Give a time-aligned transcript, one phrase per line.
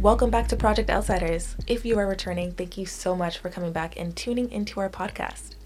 [0.00, 1.56] Welcome back to Project Outsiders.
[1.66, 4.88] If you are returning, thank you so much for coming back and tuning into our
[4.88, 5.56] podcast.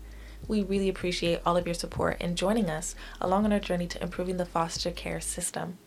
[0.49, 4.03] We really appreciate all of your support and joining us along on our journey to
[4.03, 5.79] improving the foster care system.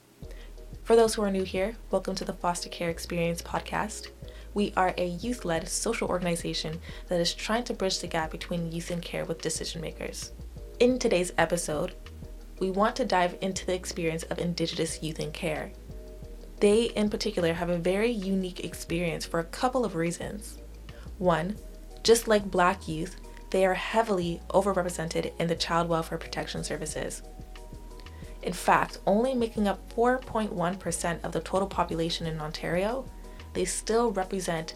[0.84, 4.12] For those who are new here, welcome to the Foster Care Experience podcast.
[4.54, 6.79] We are a youth led social organization
[7.09, 10.32] that is trying to bridge the gap between youth and care with decision makers.
[10.79, 11.95] In today's episode,
[12.59, 15.73] we want to dive into the experience of Indigenous youth in care
[16.59, 20.59] they, in particular, have a very unique experience for a couple of reasons.
[21.17, 21.55] One,
[22.03, 23.17] just like Black youth,
[23.49, 27.21] they are heavily overrepresented in the child welfare protection services.
[28.43, 33.05] In fact, only making up 4.1% of the total population in Ontario,
[33.53, 34.76] they still represent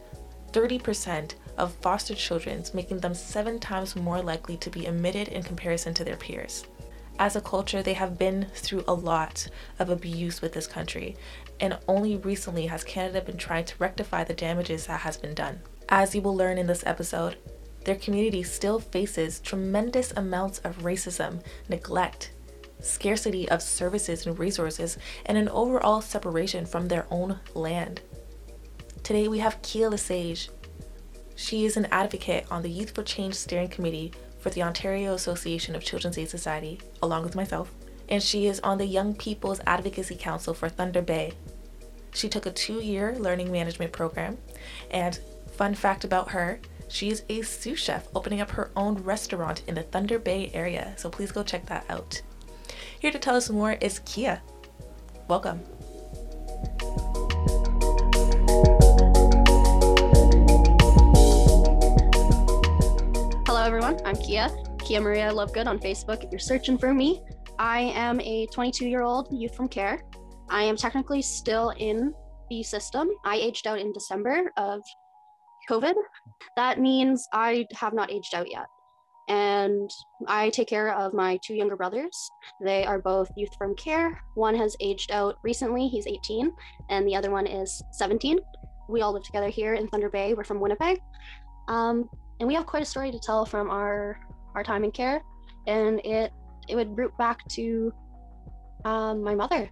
[0.52, 5.94] 30% of foster children, making them seven times more likely to be admitted in comparison
[5.94, 6.66] to their peers.
[7.20, 9.47] As a culture, they have been through a lot
[9.80, 11.16] of abuse with this country,
[11.62, 15.62] and only recently has Canada been trying to rectify the damages that has been done.
[15.88, 17.38] As you will learn in this episode,
[17.86, 22.31] their community still faces tremendous amounts of racism, neglect,
[22.80, 28.02] scarcity of services and resources, and an overall separation from their own land.
[29.03, 30.50] Today we have Kia Lesage.
[31.36, 35.75] She is an advocate on the Youth for Change Steering Committee for the Ontario Association
[35.75, 37.72] of Children's Aid Society, along with myself,
[38.12, 41.31] and she is on the Young People's Advocacy Council for Thunder Bay,
[42.14, 44.38] she took a two year learning management program.
[44.92, 45.18] And
[45.53, 46.59] fun fact about her,
[46.90, 50.94] she is a sous chef opening up her own restaurant in the Thunder Bay area.
[50.98, 52.22] So please go check that out.
[53.00, 54.42] Here to tell us more is Kia.
[55.30, 55.62] Welcome.
[63.48, 64.02] Hello, everyone.
[64.06, 67.22] I'm Kia, Kia Maria Lovegood on Facebook if you're searching for me.
[67.62, 70.02] I am a 22 year old youth from CARE.
[70.50, 72.12] I am technically still in
[72.50, 73.08] the system.
[73.24, 74.81] I aged out in December of
[75.69, 75.94] COVID.
[76.56, 78.66] That means I have not aged out yet.
[79.30, 79.88] And
[80.28, 82.18] I take care of my two younger brothers.
[82.63, 84.19] They are both youth from care.
[84.34, 86.52] One has aged out recently, he's 18,
[86.90, 88.40] and the other one is 17.
[88.90, 90.34] We all live together here in Thunder Bay.
[90.34, 91.00] We're from Winnipeg.
[91.68, 92.09] Um,
[92.40, 94.19] and we have quite a story to tell from our,
[94.56, 95.22] our time in care.
[95.68, 96.34] And it,
[96.67, 97.94] it would root back to
[98.85, 99.69] um, my mother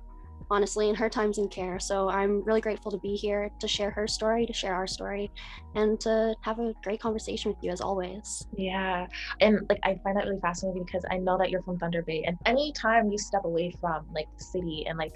[0.51, 1.79] honestly, and her times in care.
[1.79, 5.31] So I'm really grateful to be here to share her story, to share our story,
[5.75, 8.47] and to have a great conversation with you as always.
[8.55, 9.07] Yeah.
[9.41, 12.23] And like I find that really fascinating because I know that you're from Thunder Bay.
[12.25, 15.13] And anytime you step away from like the city and like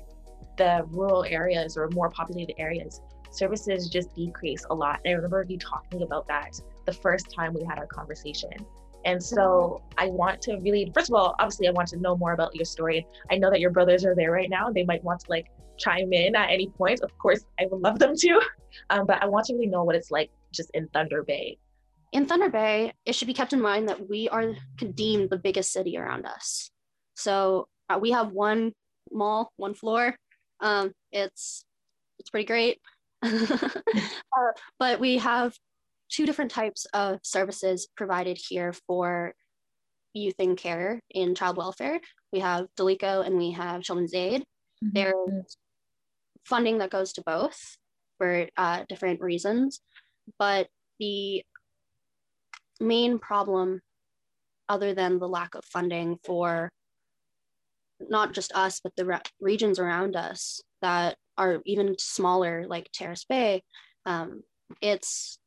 [0.57, 3.01] the rural areas or more populated areas,
[3.31, 5.00] services just decrease a lot.
[5.05, 8.51] And I remember you talking about that the first time we had our conversation.
[9.06, 12.34] And so I want to really, first of all, obviously, I want to know more
[12.34, 13.06] about your story.
[13.31, 14.69] I know that your brothers are there right now.
[14.69, 15.47] They might want to like
[15.78, 17.02] chime in at any point.
[17.02, 18.41] Of course, I would love them to.
[18.90, 21.59] Um, but I want to really know what it's like just in Thunder Bay.
[22.12, 24.56] In Thunder Bay, it should be kept in mind that we are
[24.96, 26.72] deemed the biggest city around us.
[27.14, 28.74] So uh, we have one
[29.12, 30.16] mall, one floor.
[30.59, 31.66] Um, it's
[32.18, 32.81] it's pretty great.
[33.24, 35.56] uh, but we have
[36.13, 39.34] two different types of services provided here for
[40.13, 42.00] youth in care in child welfare.
[42.31, 44.41] We have Dilico and we have Children's Aid.
[44.84, 44.90] Mm-hmm.
[44.94, 45.57] There's
[46.46, 47.57] funding that goes to both
[48.19, 49.81] for uh, different reasons,
[50.38, 50.68] but
[51.00, 51.44] the
[52.79, 53.81] main problem,
[54.69, 56.72] other than the lack of funding for
[58.00, 63.25] not just us, but the re- regions around us that are even smaller, like Terrace
[63.25, 63.63] Bay,
[64.06, 64.44] um,
[64.81, 65.40] it's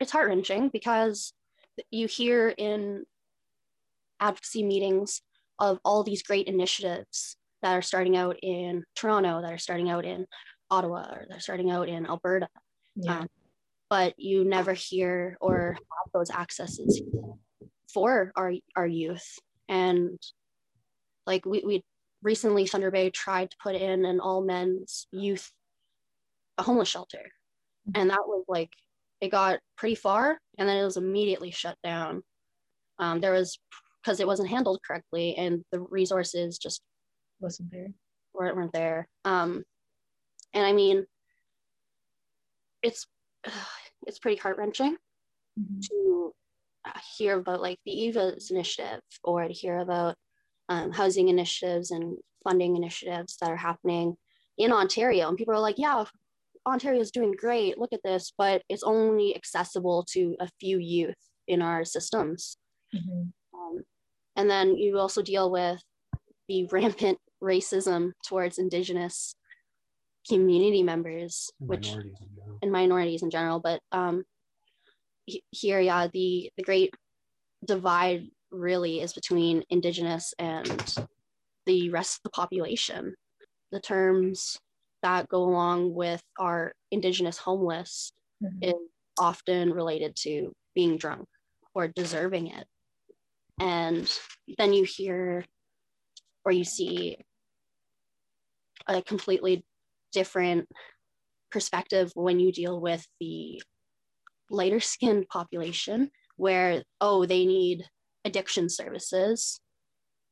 [0.00, 1.32] it's heart wrenching because
[1.90, 3.04] you hear in
[4.20, 5.22] advocacy meetings
[5.58, 10.04] of all these great initiatives that are starting out in Toronto, that are starting out
[10.04, 10.26] in
[10.70, 12.48] Ottawa, or they're starting out in Alberta.
[12.94, 13.20] Yeah.
[13.20, 13.28] Um,
[13.90, 17.00] but you never hear or have those accesses
[17.92, 19.38] for our, our youth.
[19.68, 20.20] And
[21.26, 21.84] like we, we
[22.22, 25.50] recently, Thunder Bay tried to put in an all men's youth
[26.58, 27.30] a homeless shelter.
[27.88, 28.00] Mm-hmm.
[28.00, 28.70] And that was like
[29.20, 32.22] it got pretty far and then it was immediately shut down.
[32.98, 33.58] Um, there was
[34.02, 36.82] because it wasn't handled correctly and the resources just
[37.40, 37.88] wasn't there
[38.38, 39.08] weren't, weren't there.
[39.24, 39.64] Um,
[40.54, 41.04] and I mean,
[42.82, 43.06] it's
[44.06, 44.96] it's pretty heart wrenching
[45.58, 45.80] mm-hmm.
[45.80, 46.32] to
[46.86, 50.16] uh, hear about like the EVA's initiative or to hear about
[50.68, 54.16] um, housing initiatives and funding initiatives that are happening
[54.56, 55.28] in Ontario.
[55.28, 56.04] And people are like, yeah,
[56.72, 57.78] Ontario is doing great.
[57.78, 61.16] Look at this, but it's only accessible to a few youth
[61.46, 62.56] in our systems.
[62.94, 63.58] Mm-hmm.
[63.58, 63.82] Um,
[64.36, 65.80] and then you also deal with
[66.48, 69.34] the rampant racism towards Indigenous
[70.28, 72.18] community members, And which minorities
[72.62, 74.24] and minorities in general, but um,
[75.26, 76.94] he- here, yeah, the the great
[77.64, 80.96] divide really is between indigenous and
[81.66, 83.14] the rest of the population.
[83.72, 84.58] The terms
[85.02, 88.12] that go along with our indigenous homeless
[88.42, 88.62] Mhm.
[88.62, 88.74] is
[89.18, 91.28] often related to being drunk
[91.74, 92.66] or deserving it.
[93.60, 94.10] And
[94.56, 95.44] then you hear
[96.44, 97.18] or you see
[98.86, 99.64] a completely
[100.12, 100.68] different
[101.50, 103.62] perspective when you deal with the
[104.50, 107.84] lighter skinned population where oh they need
[108.24, 109.60] addiction services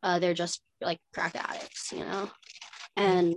[0.02, 2.30] uh, they're just like crack addicts you know
[2.96, 3.36] and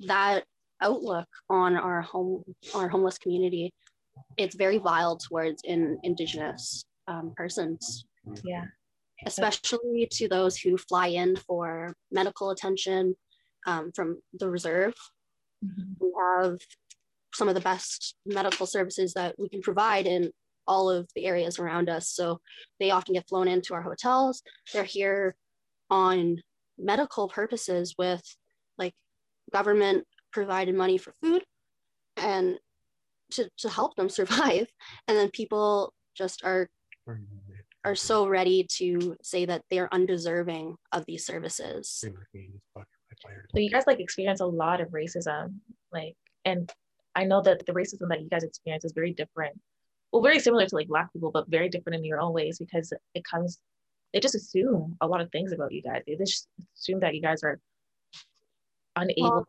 [0.00, 0.44] that
[0.88, 2.44] outlook on our home
[2.74, 3.72] our homeless community
[4.36, 8.04] it's very vile towards in indigenous um, persons
[8.44, 8.66] Yeah.
[9.26, 13.16] especially to those who fly in for medical attention
[13.66, 14.08] um, from
[14.40, 14.94] the reserve
[15.64, 15.96] Mhm.
[16.00, 16.58] we have
[17.34, 20.30] some of the best medical services that we can provide in
[20.66, 22.08] all of the areas around us.
[22.08, 22.40] So
[22.78, 24.42] they often get flown into our hotels.
[24.72, 25.34] They're here
[25.90, 26.40] on
[26.78, 28.22] medical purposes with
[28.78, 28.94] like
[29.52, 31.44] government provided money for food
[32.16, 32.58] and
[33.30, 34.66] to, to help them survive.
[35.08, 36.68] And then people just are
[37.86, 42.02] are so ready to say that they're undeserving of these services.
[43.52, 45.56] So you guys like experience a lot of racism,
[45.92, 46.16] like,
[46.46, 46.72] and
[47.14, 49.60] I know that the racism that you guys experience is very different.
[50.10, 52.90] Well, very similar to like black people, but very different in your own ways because
[53.14, 53.58] it comes.
[54.14, 56.02] They just assume a lot of things about you guys.
[56.06, 57.60] They just assume that you guys are
[58.96, 59.48] unable Well.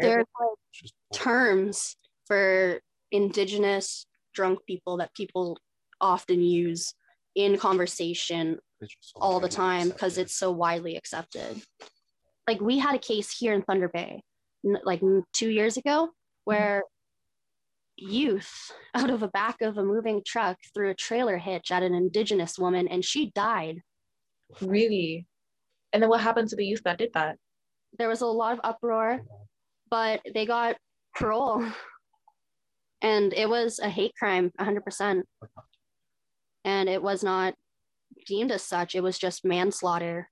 [0.00, 1.96] There's like terms
[2.26, 5.58] for indigenous drunk people that people
[6.00, 6.94] often use
[7.34, 8.58] in conversation
[9.16, 11.62] all the time because it's so widely accepted.
[12.46, 14.22] Like we had a case here in Thunder Bay,
[14.64, 15.02] n- like
[15.32, 16.10] two years ago,
[16.44, 16.84] where
[17.96, 21.94] youth out of the back of a moving truck threw a trailer hitch at an
[21.94, 23.80] indigenous woman and she died.
[24.60, 25.26] really.
[25.92, 27.36] And then what happened to the youth that did that?
[27.98, 29.20] There was a lot of uproar,
[29.90, 30.76] but they got
[31.14, 31.64] parole.
[33.02, 35.22] And it was a hate crime, 100%.
[36.66, 37.54] And it was not
[38.26, 40.28] deemed as such, it was just manslaughter.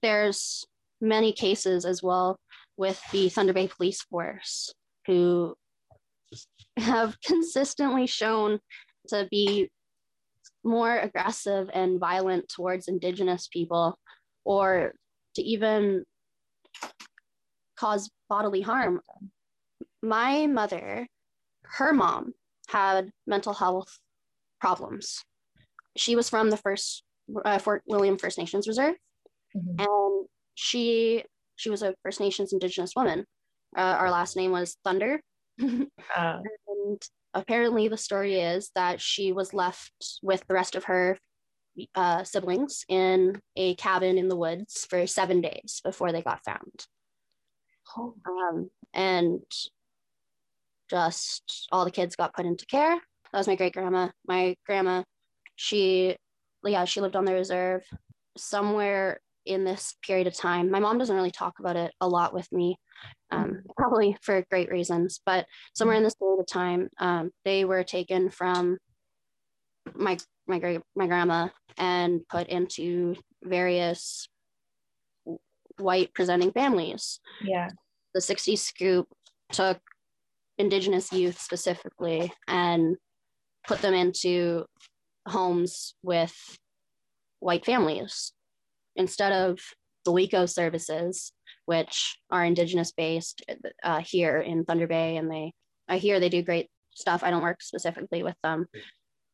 [0.00, 0.64] There's
[1.02, 2.38] many cases as well
[2.78, 4.72] with the Thunder Bay Police Force
[5.06, 5.54] who
[6.78, 8.58] have consistently shown
[9.08, 9.70] to be
[10.64, 13.98] more aggressive and violent towards Indigenous people
[14.44, 14.94] or
[15.34, 16.04] to even
[17.76, 19.00] cause bodily harm.
[20.02, 21.06] My mother,
[21.64, 22.32] her mom,
[22.68, 23.98] had mental health
[24.60, 25.24] problems.
[25.96, 27.02] She was from the first
[27.44, 28.96] uh, Fort William First Nations Reserve,
[29.56, 29.80] Mhm.
[29.86, 31.24] and she
[31.56, 33.24] she was a First Nations Indigenous woman.
[33.76, 35.20] Uh, our last name was Thunder,
[36.16, 39.92] Uh, and apparently the story is that she was left
[40.22, 41.16] with the rest of her
[41.94, 46.86] uh, siblings in a cabin in the woods for seven days before they got found
[47.96, 49.42] oh, um, and
[50.90, 52.94] just all the kids got put into care.
[53.32, 54.08] That was my great grandma.
[54.26, 55.02] My grandma,
[55.56, 56.16] she,
[56.64, 57.82] yeah, she lived on the reserve
[58.36, 60.70] somewhere in this period of time.
[60.70, 62.78] My mom doesn't really talk about it a lot with me,
[63.30, 67.84] um, probably for great reasons, but somewhere in this period of time, um, they were
[67.84, 68.78] taken from
[69.94, 70.16] my
[70.46, 74.28] my great my grandma and put into various
[75.78, 77.68] white presenting families yeah.
[78.14, 79.08] The 60s scoop
[79.52, 79.80] took
[80.56, 82.96] indigenous youth specifically and
[83.66, 84.64] put them into
[85.26, 86.34] homes with
[87.40, 88.32] white families
[88.96, 89.58] instead of
[90.04, 91.32] the LECO services,
[91.66, 93.44] which are indigenous based
[93.82, 95.16] uh, here in Thunder Bay.
[95.16, 95.52] And they,
[95.88, 97.22] I hear they do great stuff.
[97.22, 98.66] I don't work specifically with them.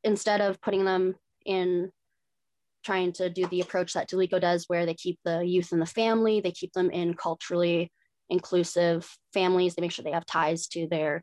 [0.05, 1.91] Instead of putting them in
[2.85, 5.87] trying to do the approach that Dilico does, where they keep the youth in the
[5.87, 7.93] family, they keep them in culturally
[8.31, 11.23] inclusive families, they make sure they have ties to their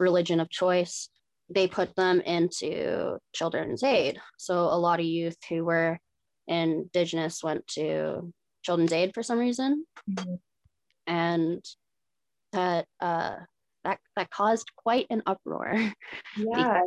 [0.00, 1.08] religion of choice.
[1.48, 4.18] They put them into children's aid.
[4.38, 5.98] So a lot of youth who were
[6.48, 8.32] indigenous went to
[8.62, 9.86] children's aid for some reason.
[10.10, 10.38] Mhm.
[11.06, 11.64] And
[12.52, 13.36] that uh,
[13.84, 15.72] that that caused quite an uproar
[16.36, 16.80] Yeah.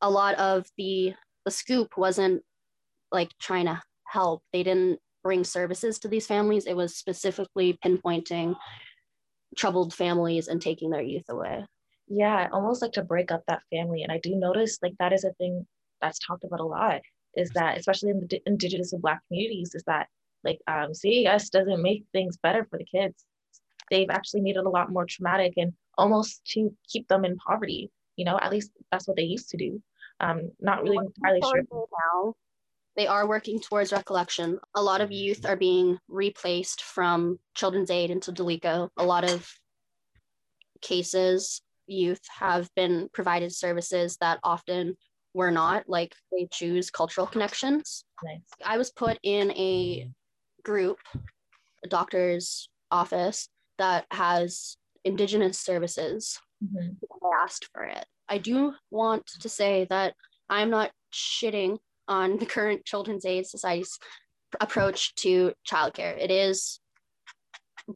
[0.00, 2.42] a lot of the the scoop wasn't
[3.10, 4.42] like trying to help.
[4.52, 6.66] They didn't bring services to these families.
[6.66, 8.54] It was specifically pinpointing
[9.58, 11.66] troubled families and taking their youth away.
[12.08, 15.24] yeah almost like to break up that family and i do notice like that is
[15.24, 15.66] a thing
[16.00, 17.00] that's talked about a lot
[17.34, 20.08] is that especially in the di- indigenous and black communities is that
[20.44, 23.24] like um, CAS doesn't make things better for the kids
[23.90, 27.90] they've actually made it a lot more traumatic and almost to keep them in poverty.
[28.16, 29.82] You know, at least that's what they used to do.
[30.20, 31.62] Um, not really entirely sure.
[31.70, 32.34] Now,
[32.98, 34.58] they are working towards recollection.
[34.74, 38.90] A lot of youth are being replaced from Children's Aid into Dilico.
[38.96, 39.48] A lot of
[40.82, 44.96] cases, youth have been provided services that often
[45.32, 48.04] were not, like they choose cultural connections.
[48.24, 48.40] Nice.
[48.64, 50.10] I was put in a
[50.64, 50.98] group,
[51.84, 56.40] a doctor's office that has Indigenous services.
[56.64, 56.96] Mhm.
[57.22, 58.04] I asked for it.
[58.28, 60.16] I do want to say that
[60.50, 61.78] I'm not shitting
[62.08, 63.98] on the current Children's Aid Society's
[64.60, 66.16] approach to childcare.
[66.18, 66.80] It is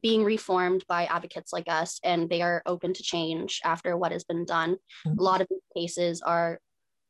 [0.01, 4.23] being reformed by advocates like us, and they are open to change after what has
[4.23, 4.77] been done.
[5.05, 5.17] Mhm.
[5.19, 6.59] A lot of these cases are,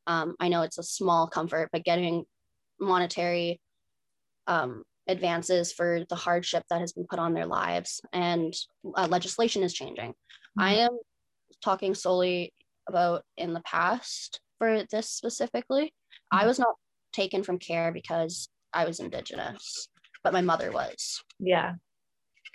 [0.08, 2.26] um, I know it's a small comfort, but getting
[2.80, 3.62] monetary
[4.48, 8.54] um, advances for the hardship that has been put on their lives, and
[8.96, 10.14] uh, legislation is changing.
[10.58, 11.00] I am
[11.62, 12.54] talking solely
[12.88, 15.94] about in the past for this specifically.
[16.32, 16.48] I Mhm.
[16.48, 16.76] was not
[17.14, 19.88] taken from care because I was Indigenous,
[20.24, 21.24] but my mother was.
[21.40, 21.74] Yeah.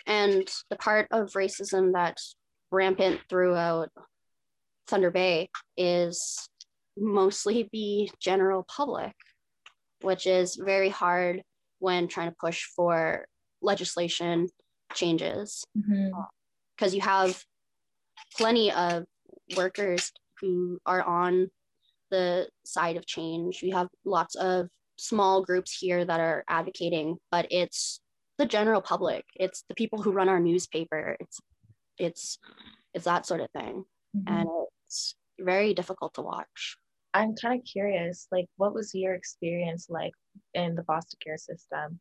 [0.06, 2.34] And the part of racism that's
[2.70, 3.90] rampant throughout
[4.86, 6.48] Thunder Bay is
[6.96, 9.12] mostly the general public,
[10.02, 11.42] which is very hard
[11.78, 13.26] when trying to push for
[13.62, 14.48] legislation
[14.94, 16.14] changes mm-hmm.
[16.14, 16.24] uh,
[16.76, 17.42] because you have
[18.36, 19.04] plenty of
[19.56, 21.50] workers who are on
[22.10, 23.62] the side of change.
[23.62, 28.00] We have lots of small groups here that are advocating, but it's
[28.38, 29.24] the general public.
[29.36, 31.16] It's the people who run our newspaper.
[31.20, 31.40] It's
[31.98, 32.38] it's
[32.94, 33.84] it's that sort of thing,
[34.14, 34.26] Mhm.
[34.26, 34.48] and
[34.86, 36.76] it's very difficult to watch.
[37.14, 40.12] I'm kind of curious, like, what was your experience like
[40.54, 42.00] in the foster care system?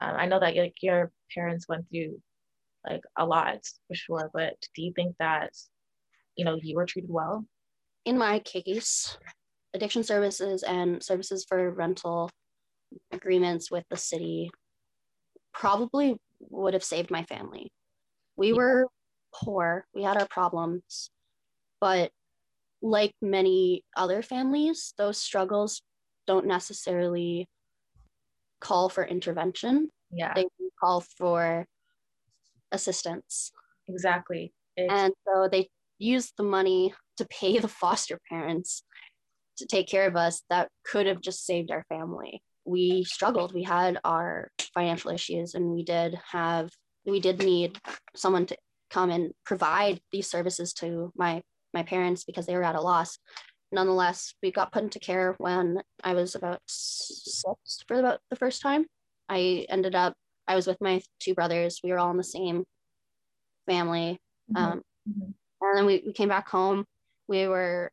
[0.00, 2.22] Um, I know that like your parents went through
[2.88, 5.52] like a lot for sure, but do you think that
[6.36, 7.46] you know you were treated well?
[8.04, 9.18] in my case,
[9.74, 12.30] addiction services and services for rental
[13.12, 14.50] agreements with the city
[15.52, 17.70] probably would have saved my family.
[18.36, 18.56] We Yeah.
[18.56, 18.86] were
[19.34, 21.10] poor, we had our problems,
[21.80, 22.12] but
[22.80, 25.82] like many other families, those struggles
[26.26, 27.46] don't necessarily
[28.60, 30.46] call for intervention, Yeah, they
[30.80, 31.66] call for
[32.72, 33.52] assistance.
[33.88, 34.52] exactly.
[34.76, 38.82] It's, And so they used the money to pay the foster parents
[39.58, 42.42] to take care of us that could have just saved our family.
[42.64, 43.54] We struggled.
[43.54, 46.70] We had our financial issues and we did have
[47.06, 47.78] we did need
[48.14, 48.56] someone to
[48.90, 53.18] come and provide these services to my my parents because they were at a loss.
[53.72, 58.62] Nonetheless, we got put into care when I was about six for about the first
[58.62, 58.86] time.
[59.28, 60.14] I ended up
[60.46, 61.80] I was with my two brothers.
[61.82, 62.64] We were all in the same
[63.66, 64.18] family.
[64.54, 64.62] Mhm.
[64.62, 64.82] Um,
[65.60, 66.84] and then we, we came back home
[67.28, 67.90] we were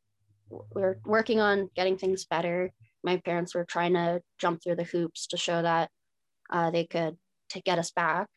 [0.50, 2.72] we were working on getting things better.
[3.04, 5.90] My parents were trying to jump through the hoops to show that
[6.50, 7.18] uh, they could
[7.50, 8.28] to get us back.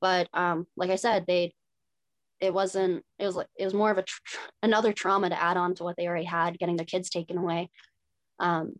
[0.00, 1.54] But um, like i said they
[2.38, 4.20] it wasn't it was like it was more of a tr-
[4.62, 7.70] another trauma to add on to what they already had getting their kids taken away.
[8.38, 8.74] Um,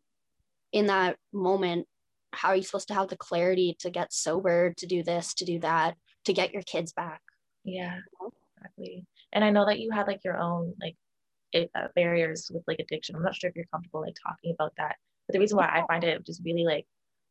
[0.73, 1.87] in that moment
[2.33, 5.45] how are you supposed to have the clarity to get sober to do this to
[5.45, 7.23] do that to get your kids back?
[7.65, 7.99] Yeah,
[8.59, 9.07] exactly.
[9.33, 10.97] And I know that you had like your own like
[11.75, 13.17] uh, barriers with like addiction.
[13.17, 14.97] I'm not sure if you're comfortable like talking about that.
[15.27, 16.87] But the reason why I find it just really like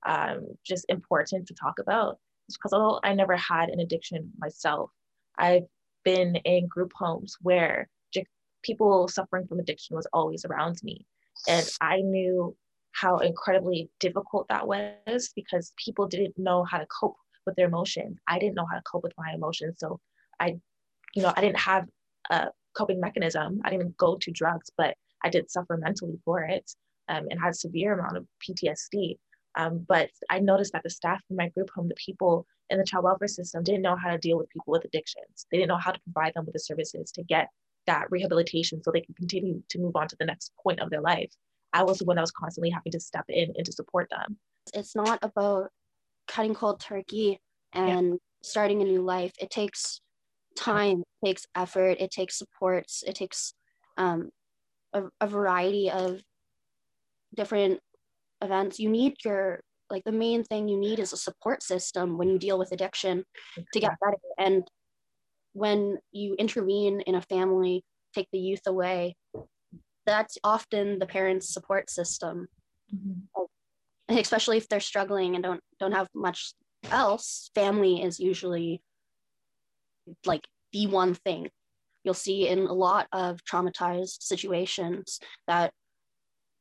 [0.05, 2.17] um, just important to talk about
[2.49, 4.91] is because although I never had an addiction myself,
[5.37, 5.65] I've
[6.03, 7.89] been in group homes where
[8.63, 11.05] people suffering from addiction was always around me,
[11.47, 12.55] and I knew
[12.93, 18.17] how incredibly difficult that was because people didn't know how to cope with their emotions.
[18.27, 19.99] I didn't know how to cope with my emotions, so
[20.39, 20.55] I,
[21.13, 21.85] you know, I didn't have
[22.31, 23.61] a coping mechanism.
[23.63, 26.71] I didn't go to drugs, but I did suffer mentally for it
[27.09, 29.17] um, and had a severe amount of PTSD.
[29.57, 32.83] Um, but I noticed that the staff in my group home, the people in the
[32.83, 35.47] child welfare system, didn't know how to deal with people with addictions.
[35.51, 37.47] They didn't know how to provide them with the services to get
[37.87, 41.01] that rehabilitation so they can continue to move on to the next point of their
[41.01, 41.31] life.
[41.71, 44.37] I was the one that was constantly having to step in and to support them.
[44.73, 45.69] it's not about
[46.27, 47.39] cutting cold turkey
[47.73, 49.33] and starting a new life.
[49.39, 50.01] It takes
[50.55, 53.53] time, it takes effort, it takes supports, it takes
[53.97, 54.29] um,
[54.93, 56.21] a, a variety of
[57.35, 57.79] different
[58.41, 58.79] events.
[58.79, 62.39] You need your like the main thing you need is a support system when you
[62.39, 63.23] deal with addiction
[63.71, 64.17] to get better.
[64.39, 64.67] And
[65.53, 67.83] when you intervene in a family,
[68.15, 69.15] take the youth away,
[70.05, 72.47] that's often the parents' support system
[72.93, 73.47] Mhm.
[74.09, 76.53] especially if they're struggling and don't don't have much
[76.91, 78.81] else family is usually
[80.25, 81.49] like the one thing.
[82.03, 85.73] You'll see in a lot of traumatized situations that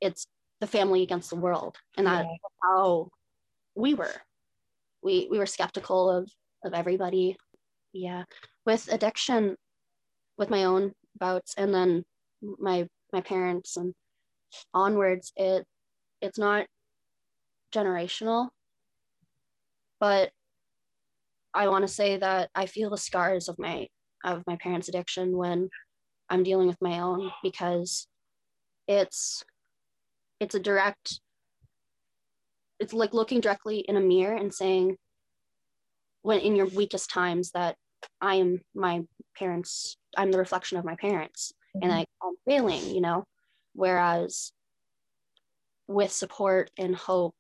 [0.01, 0.27] it's
[0.61, 2.37] the family against the world and that's Yeah.
[2.63, 3.11] how
[3.75, 4.15] we were.
[5.03, 6.31] We we were skeptical of
[6.65, 7.37] of everybody.
[7.93, 8.25] Yeah.
[8.65, 9.57] With addiction
[10.39, 12.05] with my own bouts and then
[12.41, 13.95] my my parents and
[14.73, 15.65] onwards it
[16.21, 16.67] it's not
[17.73, 18.49] generational
[20.01, 20.31] but
[21.55, 23.87] i want to say that i feel the scars of my
[24.25, 25.69] of my parents addiction when
[26.29, 28.07] i'm dealing with my own because
[28.89, 29.45] it's
[30.41, 31.21] it's a direct
[32.81, 34.97] it's like looking directly in a mirror and saying
[36.23, 37.77] when in your weakest times that
[38.21, 39.03] i am my
[39.39, 43.25] parents i'm the reflection of my parents and I, i'm failing you know?
[43.75, 44.53] Whereas
[45.87, 47.35] with support and hope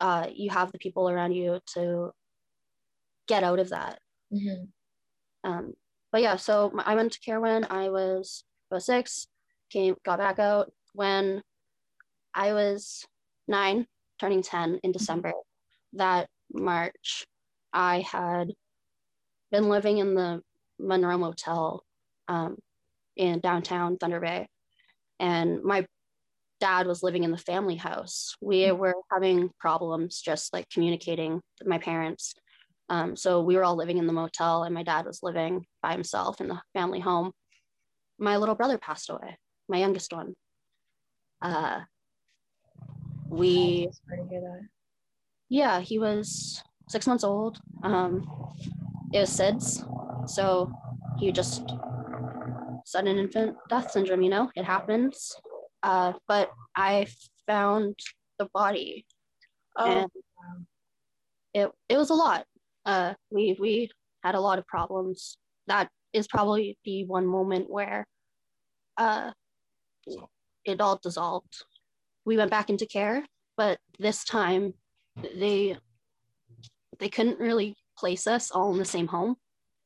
[0.00, 2.12] uh, you have the people around you to
[3.28, 4.00] get out of that.
[4.32, 4.68] Mhm.
[5.44, 5.72] um,
[6.12, 9.26] but yeah so I went to care when i was about six
[9.70, 11.42] came got back out when
[12.34, 13.06] i was
[13.46, 13.86] nine
[14.20, 15.32] turning 10 in december.
[15.94, 17.26] That march
[17.72, 18.52] i had
[19.50, 20.42] been living in the
[20.78, 21.84] monroe motel
[22.28, 22.58] um,
[23.16, 24.46] in downtown thunder bay.
[25.18, 25.86] And my
[26.60, 28.36] dad was living in the family house.
[28.40, 32.34] We were having problems just like communicating with my parents
[32.88, 35.92] um, so we were all living in the motel and my dad was living by
[35.92, 37.32] himself in the family home.
[38.18, 40.34] My little brother passed away my youngest one.
[41.42, 41.80] Uh,
[43.28, 44.68] we Sorry to hear that.
[45.48, 47.58] yeah he was six months old.
[47.82, 48.26] Um,
[49.12, 49.84] it was sids
[50.28, 50.72] so
[51.18, 51.70] he just
[52.84, 55.34] sudden infant death syndrome you know it happens.
[55.82, 57.06] Uh, but i
[57.46, 57.94] found
[58.38, 59.06] the body
[59.76, 60.10] Oh, and
[61.54, 62.44] it, it was a lot
[62.88, 63.90] uh, we we
[64.24, 65.36] had a lot of problems.
[65.66, 68.06] That is probably the one moment where
[68.96, 69.30] uh,
[70.64, 71.54] it all dissolved.
[72.24, 73.24] We went back into care
[73.58, 74.72] but this time
[75.34, 75.76] they
[76.98, 79.36] they couldn't really place us all in the same home.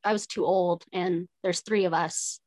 [0.04, 2.38] I was too old and there's three of us.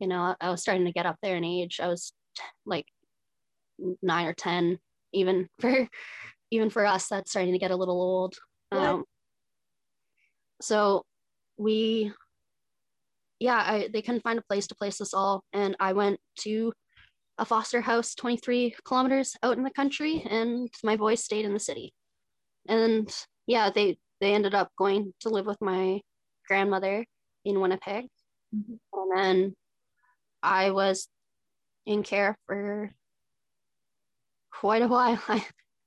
[0.00, 1.78] You know i was starting to get up there in age.
[1.80, 2.86] I was t- like
[4.02, 4.78] nine or ten
[5.12, 5.86] even for
[6.50, 8.34] even for us that's starting to get a little old.
[8.72, 8.92] Yeah.
[8.92, 9.04] um,
[10.60, 11.04] so
[11.56, 12.12] we
[13.40, 15.44] yeah I, they couldn't find a place to place us all.
[15.52, 16.72] And i went to
[17.38, 21.60] a foster house 23 kilometers out in the country and my boys stayed in the
[21.60, 21.92] city.
[22.68, 23.08] And
[23.46, 26.00] yeah they they ended up going to live with my
[26.48, 27.04] grandmother
[27.44, 28.06] in winnipeg.
[28.54, 28.78] Mhm.
[28.92, 29.56] and then
[30.42, 31.08] i was
[31.86, 32.92] in care for
[34.50, 35.20] quite a while.
[35.28, 35.44] I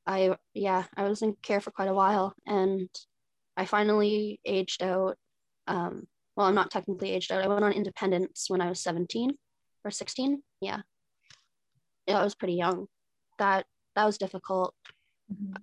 [0.07, 2.34] i yeah i was in care for quite a while.
[2.45, 2.89] And
[3.62, 5.15] i finally aged out
[5.67, 5.93] um
[6.36, 9.32] well i'm not technically aged out i went on independence when i was 17
[9.86, 10.82] or 16 yeah
[12.08, 12.88] yeah i was pretty young
[13.38, 14.74] that that was difficult
[15.32, 15.56] Mhm.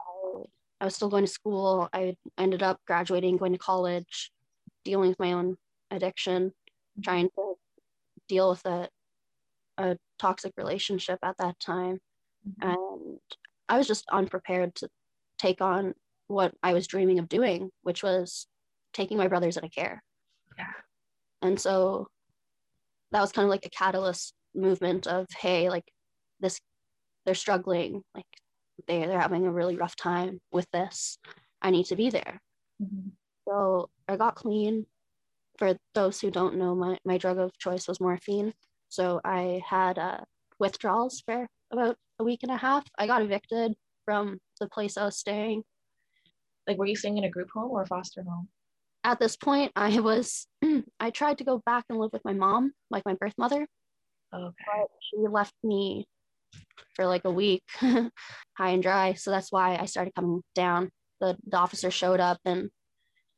[0.80, 1.88] I was still going to school.
[1.92, 4.30] I ended up graduating, going to college,
[4.84, 5.56] dealing with my own
[5.90, 6.52] addiction,
[7.02, 7.56] trying to
[8.28, 8.88] deal with a,
[9.76, 11.98] a toxic relationship at that time.
[12.48, 12.54] Mhm.
[12.70, 13.18] And
[13.68, 14.88] I was just unprepared to
[15.36, 15.94] take on
[16.28, 18.46] what I was dreaming of doing, which was
[18.92, 20.02] taking my brothers out of care.
[20.56, 20.72] Yeah.
[21.42, 22.06] And so
[23.10, 25.84] that was kind of like a catalyst movement of, hey, like
[26.40, 26.60] this,
[27.24, 28.26] they're struggling, like
[28.86, 31.18] they, they're having a really rough time with this.
[31.60, 32.40] I need to be there.
[32.82, 33.12] Mhm.
[33.48, 34.86] So I got clean.
[35.58, 38.54] For those who don't know, my, my drug of choice was morphine.
[38.90, 40.20] So I had uh,
[40.60, 42.84] withdrawals for about a week and a half.
[42.96, 45.64] I got evicted from the place I was staying.
[46.68, 48.48] Like, were you staying in a group home or a foster home?
[49.02, 50.46] At this point, I was,
[51.00, 53.66] I tried to go back and live with my mom, like my birth mother,
[54.34, 54.54] Okay.
[54.66, 56.06] but she left me
[56.94, 58.10] for like a week high
[58.58, 59.14] and dry.
[59.14, 60.90] So that's why I started coming down.
[61.20, 62.70] The, the officer showed up and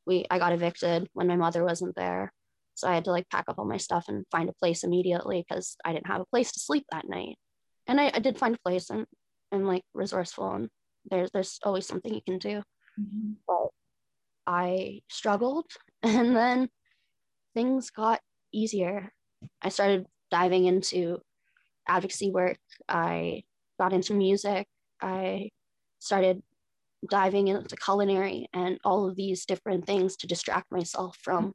[0.07, 2.33] we I got evicted when my mother wasn't there.
[2.75, 5.45] So I had to like pack up all my stuff and find a place immediately
[5.49, 7.37] because I didn't have a place to sleep that night.
[7.87, 9.07] And I, I did find a place and
[9.53, 10.69] I'm like resourceful and
[11.11, 12.63] there's there's always something you can do.
[12.97, 13.37] Mhm.
[14.47, 15.67] I struggled
[16.03, 16.69] and then
[17.55, 18.21] things got
[18.53, 19.13] easier.
[19.63, 21.21] I started diving into
[21.89, 22.59] advocacy work.
[22.89, 23.45] I
[23.81, 24.69] got into music.
[25.03, 25.51] I
[26.01, 26.43] started
[27.11, 31.55] diving into culinary and all of these different things to distract myself from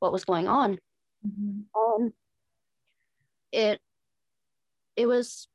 [0.00, 0.78] what was going on.
[1.26, 1.66] Mhm.
[1.76, 2.14] Um,
[3.52, 3.80] it
[4.96, 5.48] it was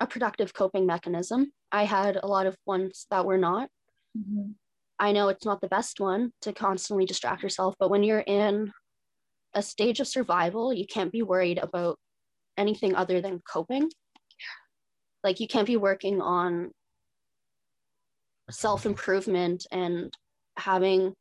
[0.00, 1.52] a productive coping mechanism.
[1.70, 3.70] I had a lot of ones that were not.
[4.16, 4.54] Mhm.
[4.98, 8.72] I know it's not the best one to constantly distract yourself, but when you're in
[9.54, 11.98] a stage of survival, you can't be worried about
[12.56, 13.90] anything other than coping.
[15.24, 16.72] Like you can't be working on
[18.50, 20.12] self improvement and
[20.56, 21.14] having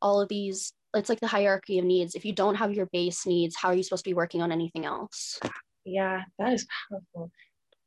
[0.00, 0.72] all of these.
[0.94, 2.14] It's like the hierarchy of needs.
[2.14, 4.52] If you don't have your base needs, how are you supposed to be working on
[4.52, 5.38] anything else?
[5.84, 7.30] Yeah, that is powerful.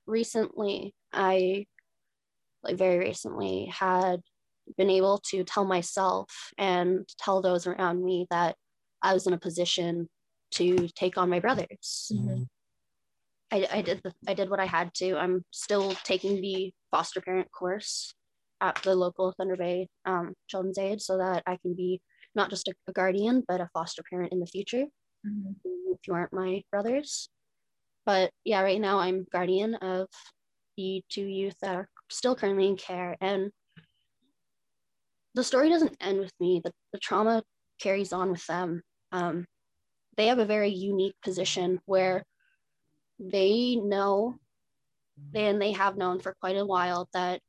[0.06, 1.66] Recently, I,
[2.64, 4.22] like very recently, had
[4.78, 8.56] been able to tell myself and tell those around me that
[9.02, 10.08] I was in a position
[10.52, 12.12] to take on my brothers.
[12.14, 12.44] Mm-hmm.
[13.52, 15.18] I, I did the, I did what I had to.
[15.18, 18.14] I'm still taking the foster parent course
[18.62, 22.02] at the local Thunder Bay um, Children's Aid so that I can be
[22.36, 24.86] not just a, a guardian but a foster parent in the future.
[25.26, 25.52] Mm-hmm.
[25.92, 27.30] If you aren't my brothers,
[28.06, 30.08] but yeah, right now I'm guardian of
[30.78, 33.52] the two youth that are still currently in care, and
[35.36, 36.62] the story doesn't end with me.
[36.64, 37.44] The, the trauma
[37.80, 38.82] carries on with them.
[39.12, 39.46] Um,
[40.18, 42.24] they have a very unique position where
[43.20, 44.36] they know
[45.34, 47.42] and they have known for quite a while that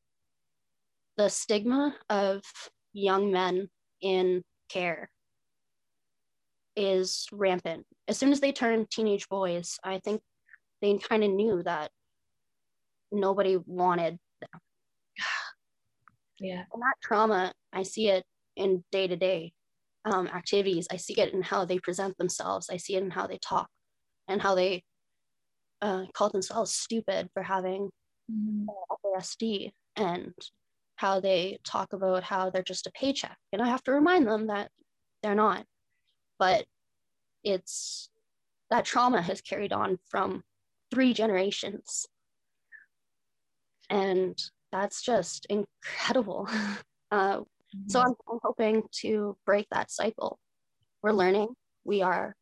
[1.17, 2.43] the stigma of
[2.93, 3.69] young men
[4.01, 5.11] in care
[6.77, 7.87] is rampant.
[8.09, 10.23] As soon as they turn teenage boys, I think
[10.81, 11.91] they kind of knew that
[13.13, 14.19] nobody wanted.
[16.43, 16.65] Yeah.
[16.73, 18.25] And that trauma, I see it
[18.57, 19.53] in day to day
[20.07, 20.89] activities.
[20.91, 22.71] I see it in how they present themselves.
[22.71, 23.69] I see it in how they talk
[24.27, 24.83] and how they
[25.83, 27.91] uh, call themselves stupid for having
[28.31, 28.67] mm-hmm.
[29.05, 30.33] FASD and
[30.97, 33.37] how they talk about how they're just a paycheck.
[33.53, 34.71] And I have to remind them that
[35.23, 35.65] they're not.
[36.39, 36.65] But
[37.45, 38.09] it's
[38.71, 40.43] that trauma has carried on from
[40.91, 42.07] three generations.
[43.91, 44.41] And
[44.73, 46.49] that's just incredible.
[47.13, 47.41] Uh,
[47.89, 50.39] so I'm, I'm hoping to break that cycle.
[51.03, 51.49] We're learning.
[51.83, 52.37] We are,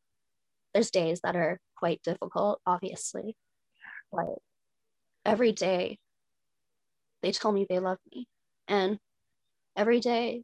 [0.75, 3.35] there's days that are quite difficult, obviously.
[4.13, 4.27] But
[5.25, 5.99] every day
[7.23, 8.27] they tell me they love me.
[8.67, 8.99] And
[9.77, 10.43] every day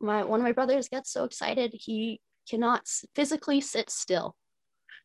[0.00, 2.82] my one of my brothers gets so excited he cannot
[3.14, 4.34] physically sit still.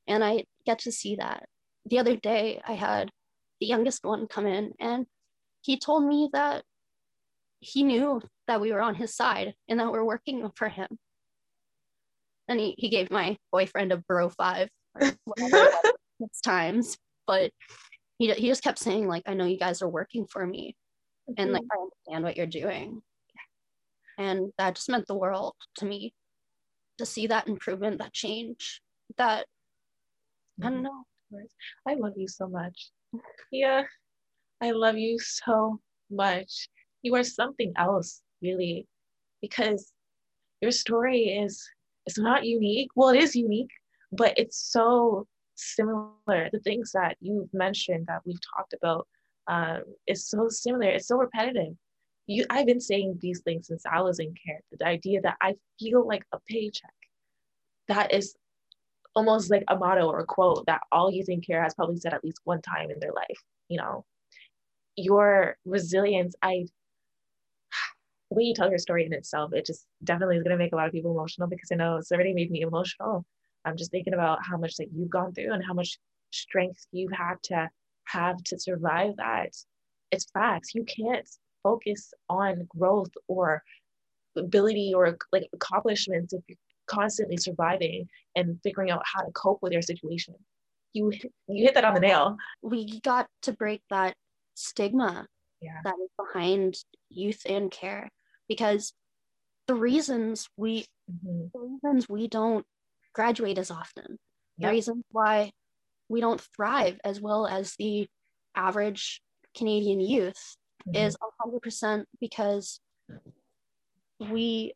[0.08, 1.48] And I get to see that.
[1.86, 3.10] The other day I had
[3.64, 5.06] the youngest one come in and
[5.62, 6.64] he told me that
[7.62, 10.90] he knew that we were on his side and that we're working for him.
[12.50, 14.68] And he, he gave my boyfriend a bro five
[15.00, 17.52] six times, but
[18.20, 20.76] he, he just kept saying, like, I know you guys are working for me
[21.30, 21.42] mm-hmm.
[21.42, 23.02] and like, I understand what you're doing.
[24.18, 26.14] And that just meant the world to me
[26.98, 28.82] to see that improvement, that change,
[29.16, 29.46] that
[30.60, 30.68] mm-hmm.
[30.68, 31.38] I don't mm-hmm.
[31.38, 31.48] know.
[31.88, 32.92] I love you so much.
[33.52, 33.84] Yeah.
[34.62, 36.70] I love you so much.
[37.02, 38.88] You are something else, really,
[39.42, 39.92] because
[40.62, 41.70] your story is
[42.06, 42.90] it's not unique.
[42.96, 43.72] Well, it is unique,
[44.12, 46.50] but it's so similar.
[46.52, 49.08] The things that you've mentioned that we've talked about
[49.48, 50.90] um, is so similar.
[50.90, 51.74] It's so repetitive.
[52.28, 54.62] You, I've been saying these things since I was in care.
[54.72, 56.94] The idea that I feel like a paycheck,
[57.90, 58.36] that is
[59.16, 62.24] almost like a motto or a quote that all in care has probably said at
[62.24, 63.40] least one time in their life.
[63.70, 64.06] You know,
[64.96, 66.66] your resilience, I
[68.30, 70.88] way you tell your story in itself, it just definitely is gonna make a lot
[70.88, 73.26] of people emotional because I know it's already made me emotional.
[73.66, 75.98] I'm just thinking about how much that you've gone through and how much
[76.32, 77.70] strength you've had to
[78.06, 79.56] have to survive that.
[80.12, 80.76] It's facts.
[80.76, 81.28] You can't
[81.64, 83.64] focus on growth or
[84.36, 89.74] ability or like accomplishments if you're constantly surviving and figuring out how to cope with
[89.74, 90.36] your situation.
[90.94, 91.12] You
[91.48, 92.38] you hit that on the nail.
[92.62, 94.16] We got to break that
[94.56, 95.28] stigma
[95.62, 95.80] yeah.
[95.84, 96.76] that is behind
[97.10, 98.10] youth and care
[98.48, 98.94] because
[99.68, 101.46] the reasons we mm-hmm.
[101.54, 102.66] the reasons we don't
[103.14, 104.20] graduate as often
[104.58, 104.70] yep.
[104.70, 105.52] the reasons why
[106.10, 108.08] we don't thrive as well as the
[108.56, 109.22] average
[109.56, 110.56] canadian youth
[110.88, 110.96] mm-hmm.
[110.96, 112.80] is 100% because
[114.20, 114.74] we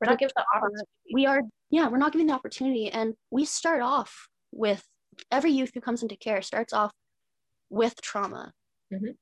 [0.00, 0.86] we're not given the opportunity.
[1.12, 2.88] We are yeah we're not given the opportunity.
[2.88, 4.84] And we start off with
[5.30, 6.92] every youth who comes into care starts off
[7.68, 8.52] with trauma.
[8.92, 9.12] Mm-hmm.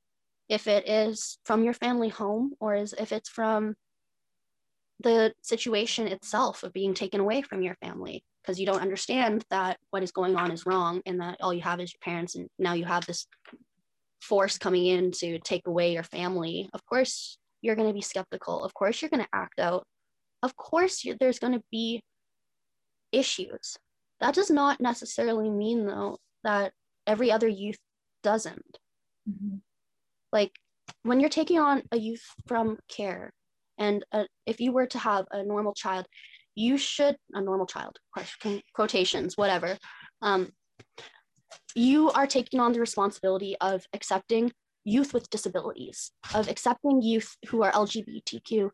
[0.48, 3.74] If it is from your family home or is if it's from
[5.00, 9.76] the situation itself of being taken away from your family because you don't understand that
[9.90, 12.48] what is going on is wrong and that all you have is your parents and
[12.58, 13.26] now you have this
[14.20, 16.68] force coming in to take away your family.
[16.72, 18.64] Of course you're going to be skeptical.
[18.64, 19.84] Of course you're going to act out
[20.42, 22.02] of course there's going to be
[23.12, 23.78] issues
[24.20, 26.72] that does not necessarily mean though that
[27.06, 27.78] every other youth
[28.22, 28.78] doesn't.
[29.28, 29.56] Mm-hmm.
[30.32, 30.52] Like
[31.02, 33.32] when you're taking on a youth from care,
[33.78, 36.06] and uh, if you were to have a normal child,
[36.54, 37.96] you should a normal child
[38.74, 39.78] quotations whatever
[40.22, 40.50] um,
[41.76, 44.50] you are taking on the responsibility of accepting
[44.84, 48.70] youth with disabilities of accepting youth who are lgbtq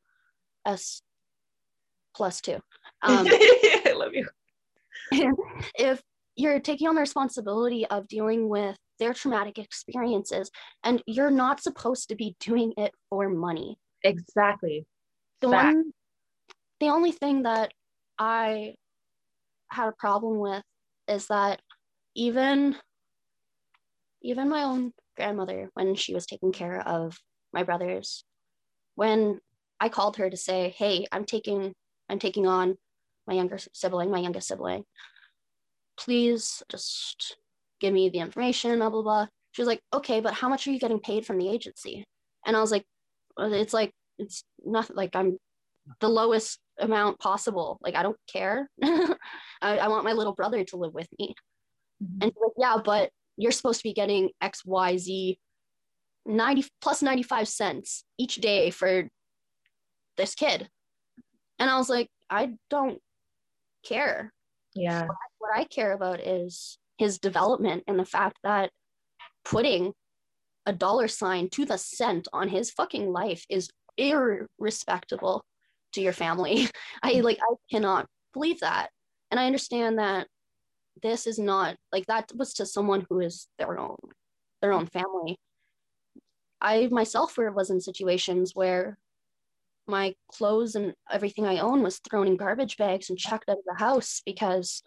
[2.14, 2.59] plus two
[3.03, 4.27] um, I love you.
[5.79, 6.03] if
[6.37, 10.50] you're taking on the responsibility of dealing with their traumatic experiences
[10.85, 14.87] and you're not supposed to be doing it for money Exactly.
[15.40, 15.64] the Fact.
[15.74, 15.92] one
[16.81, 17.72] the only thing that
[18.18, 18.74] i
[19.70, 20.62] had a problem with
[21.09, 21.61] is that
[22.14, 22.77] even
[24.22, 27.18] even my own grandmother when she was taking care of
[27.53, 28.24] my brothers
[28.94, 29.40] when
[29.81, 31.74] i called her to say hey i'm taking
[32.09, 32.77] i'm taking on
[33.27, 34.85] my younger sibling my youngest sibling.
[35.97, 37.37] Please just
[37.81, 39.27] give me the information blah blah blah.
[39.53, 42.05] She was like okay but how much are you getting paid from the agency?
[42.47, 42.85] And i was like
[43.40, 45.38] "Uh, it's like it's not like i'm
[46.01, 47.79] the lowest amount possible.
[47.81, 48.69] Like i don't care.
[48.83, 49.17] I,
[49.62, 51.35] I want my little brother to live with me.
[52.03, 52.23] Mhm.
[52.23, 55.38] and like yeah but you're supposed to be getting xyz
[56.27, 59.09] 90 plus 95 cents each day for
[60.17, 60.69] this kid
[61.59, 63.01] and i was like i don't
[63.87, 64.33] care
[64.75, 65.07] yeah.
[65.38, 68.71] what I care about is his development and the fact that
[69.45, 69.93] putting
[70.67, 75.45] a dollar sign to the cent on his fucking life is irrespectable
[75.93, 76.69] to your family.
[77.03, 77.23] I mm.
[77.23, 78.90] like I cannot believe that.
[79.31, 80.27] And I understand that
[81.03, 83.97] this is not like that was to someone who is their own
[84.62, 85.38] their own family.
[86.61, 88.97] I myself were, was in situations where
[89.87, 93.64] my clothes and everything I own was thrown in garbage bags and chucked out of
[93.66, 94.83] the house because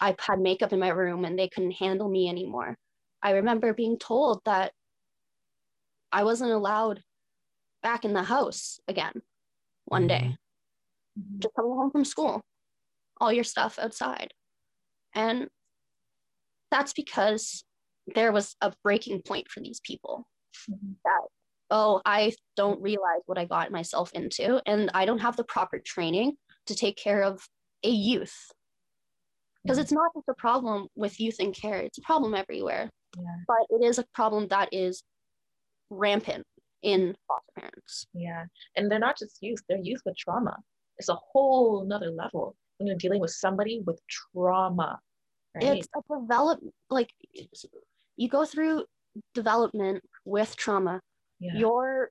[0.00, 2.76] I had makeup in my room and they couldn't handle me anymore.
[3.22, 4.72] I remember being told that
[6.12, 7.02] I wasn't allowed
[7.82, 9.22] back in the house again
[9.84, 10.36] one day,
[11.18, 11.40] Mhm.
[11.40, 12.42] just coming home from school,
[13.20, 14.34] all your stuff outside.
[15.14, 15.50] And
[16.70, 17.64] that's because
[18.14, 20.28] there was a breaking point for these people.
[20.68, 20.96] Mhm.
[21.70, 25.78] Oh, I don't realize what I got myself into, and I don't have the proper
[25.78, 27.46] training to take care of
[27.82, 28.52] a youth.
[29.62, 29.82] Because Yeah.
[29.82, 32.90] it's not just a problem with youth and care, it's a problem everywhere.
[33.16, 33.36] Yeah.
[33.46, 35.02] But it is a problem that is
[35.90, 36.46] rampant
[36.82, 38.06] in foster parents.
[38.12, 38.46] Yeah.
[38.76, 40.56] And they're not just youth, they're youth with trauma.
[40.98, 45.00] It's a whole nother level when you're dealing with somebody with trauma.
[45.54, 45.78] Right.
[45.78, 47.10] It's a develop like
[48.16, 48.84] you go through
[49.34, 51.00] development with trauma.
[51.38, 51.56] Yeah.
[51.58, 52.10] Your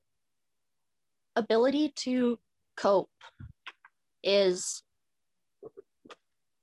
[1.36, 2.38] ability to
[2.78, 3.10] cope
[4.24, 4.84] is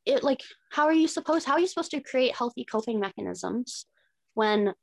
[0.05, 0.40] it like
[0.72, 3.87] how are you supposed how are you supposed to create healthy coping mechanisms
[4.35, 4.75] when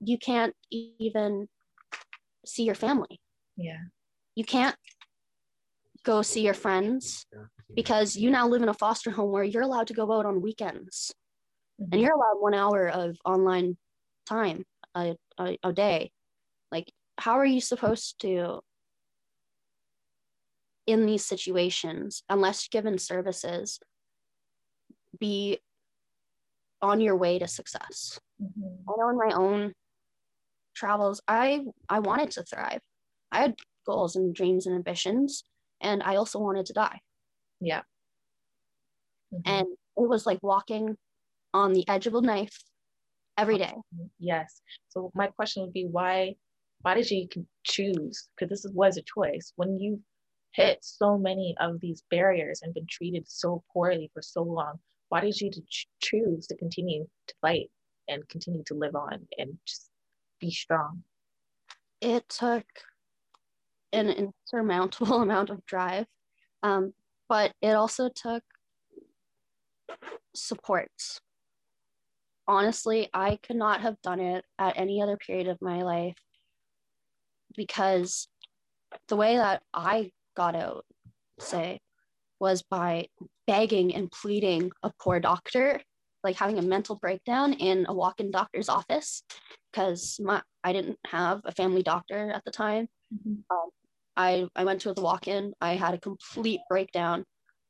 [0.00, 1.46] you can't even
[2.44, 3.20] see your family
[3.56, 3.78] yeah.
[4.34, 4.76] you can't
[6.02, 7.26] go see your friends
[7.74, 10.42] because you now live in a foster home where you're allowed to go out on
[10.42, 11.14] weekends
[11.80, 11.88] Mhm.
[11.92, 13.76] and you're allowed one hour of online
[14.26, 16.10] time a, a, a day
[17.18, 18.60] how are you supposed to
[20.86, 23.80] in these situations unless given services
[25.18, 25.58] be
[26.82, 28.84] on your way to success Mhm.
[28.88, 29.72] i know in my own
[30.74, 32.80] travels i i wanted to thrive
[33.32, 33.54] i had
[33.86, 35.44] goals and dreams and ambitions
[35.80, 37.00] and i also wanted to die
[37.60, 37.82] Yeah.
[39.32, 39.42] Mhm.
[39.46, 40.98] and it was like walking
[41.54, 42.62] on the edge of a knife
[43.38, 43.74] every day
[44.18, 44.60] Yes.
[44.88, 46.36] So my question would be why
[46.84, 47.26] why did you
[47.64, 48.28] choose?
[48.36, 49.52] Because this was a choice.
[49.56, 50.00] When you
[50.52, 55.20] hit so many of these barriers and been treated so poorly for so long, why
[55.20, 55.50] did you
[56.00, 57.70] choose to continue to fight
[58.08, 59.90] and continue to live on and just
[60.40, 61.02] be strong?
[62.04, 62.66] it took
[63.92, 66.06] an insurmountable amount of drive
[66.62, 66.92] um,
[67.28, 68.42] but it also took
[70.34, 70.90] support
[72.46, 76.16] honestly i could not have done it at any other period of my life
[77.56, 78.28] because
[79.08, 80.84] the way that i got out
[81.38, 81.80] say
[82.40, 83.06] was by
[83.46, 85.80] begging and pleading a poor doctor
[86.24, 89.22] like having a mental breakdown in a walk-in doctor's office
[89.70, 92.88] because my I didn't have a family doctor at the time.
[94.16, 95.52] I I went to the walk-in.
[95.60, 97.24] I had a complete breakdown.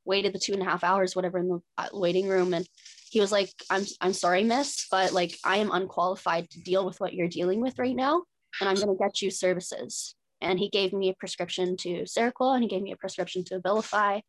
[0.07, 2.67] Waited the two and a half hours, whatever, in the uh, waiting room, and
[3.11, 7.01] he was like, "I'm I'm sorry, miss, but like I am unqualified to deal with
[7.01, 8.25] what you're dealing with right now,
[8.61, 12.63] and I'm gonna get you services." And he gave me a prescription to Seroquel, and
[12.63, 14.23] he gave me a prescription to Abilify.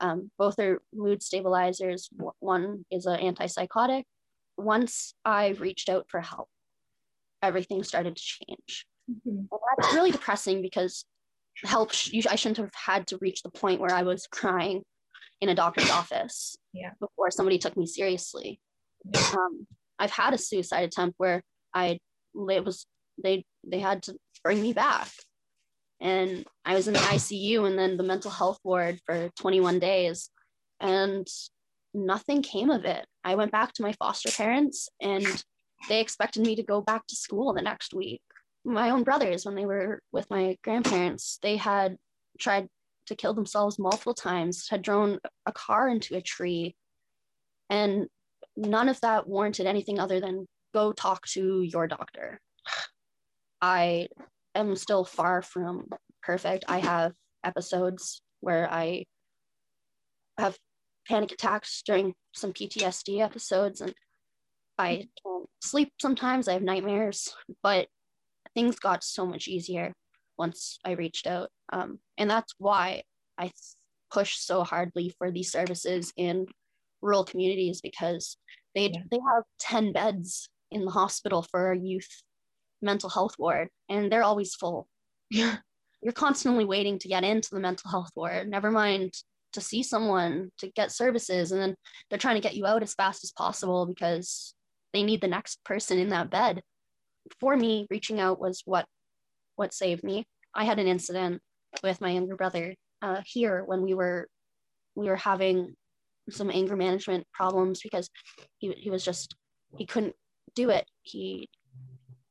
[0.00, 2.10] Um, both are mood stabilizers.
[2.40, 4.04] One is an antipsychotic.
[4.56, 6.48] Once I reached out for help,
[7.40, 8.86] everything started to change.
[9.10, 9.20] Mhm.
[9.24, 11.04] And that's really depressing because
[11.64, 14.84] help sh- I shouldn't have had to reach the point where I was crying
[15.40, 16.92] in a doctor's office Yeah.
[17.00, 18.60] before somebody took me seriously.
[19.04, 19.34] Yeah.
[19.38, 19.66] Um,
[19.98, 21.42] I've had a suicide attempt where
[21.74, 21.98] I
[22.50, 22.86] it was
[23.22, 25.08] they they had to bring me back,
[26.00, 30.30] and I was in the ICU and then the mental health ward for 21 days,
[30.80, 31.26] and
[31.94, 33.06] nothing came of it.
[33.24, 35.26] I went back to my foster parents and
[35.88, 38.22] they expected me to go back to school the next week.
[38.64, 41.96] My own brothers, when they were with my grandparents, they had
[42.38, 42.68] tried
[43.06, 46.76] to kill themselves multiple times, had thrown a car into a tree.
[47.68, 48.06] And
[48.56, 52.40] none of that warranted anything other than go talk to your doctor.
[53.62, 54.08] I
[54.56, 55.86] am still far from
[56.22, 56.64] perfect.
[56.68, 57.12] I have
[57.44, 59.04] episodes where I
[60.36, 60.58] have
[61.08, 63.94] panic attacks during some PTSD episodes and
[64.78, 66.48] I can't sleep sometimes.
[66.48, 67.86] I have nightmares, but
[68.54, 69.92] things got so much easier
[70.36, 71.50] once I reached out.
[71.72, 73.02] Um, and that's why
[73.38, 73.52] I
[74.10, 76.46] push so hardly for these services in
[77.00, 78.36] rural communities because
[78.74, 79.02] they Yeah.
[79.10, 82.22] they have 10 beds in the hospital for youth
[82.82, 84.88] mental health ward and they're always full.
[85.30, 89.12] You're constantly waiting to get into the mental health ward, never mind
[89.52, 91.76] to see someone to get services and then
[92.08, 94.54] they're trying to get you out as fast as possible because
[94.92, 96.62] they need the next person in that bed.
[97.38, 98.86] For me, reaching out was what
[99.56, 100.26] what saved me.
[100.54, 101.40] I had an incident
[101.82, 104.28] with my younger brother uh, here when we were
[104.94, 105.74] we were having
[106.30, 108.08] some anger management problems because
[108.58, 109.34] he he was just
[109.76, 110.14] he couldn't
[110.54, 110.86] do it.
[111.02, 111.48] He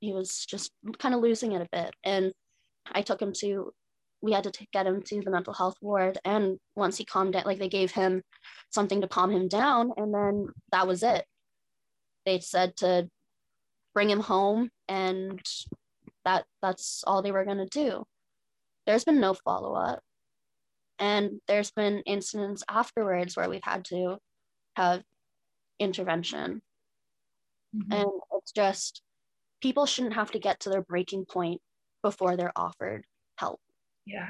[0.02, 2.34] he was just kind of losing it a bit, and
[2.92, 3.72] I took him to
[4.22, 6.20] we had to t- get him to the mental health ward.
[6.24, 8.22] And once he calmed down like they gave him
[8.70, 9.94] something to calm him down.
[9.98, 11.26] And then that was it.
[12.26, 13.10] They said to
[13.96, 15.42] bring him home and
[16.24, 18.06] that that's all they were going to do.
[18.86, 20.02] There's been no follow-up.
[21.00, 24.18] And there's been incidents afterwards where we've had to
[24.76, 25.02] have
[25.80, 26.62] intervention.
[27.76, 27.94] Mhm.
[27.94, 29.02] and it's just
[29.62, 31.62] people shouldn't have to get to their breaking point
[32.04, 33.06] before they're offered
[33.38, 33.60] help
[34.06, 34.28] Yeah.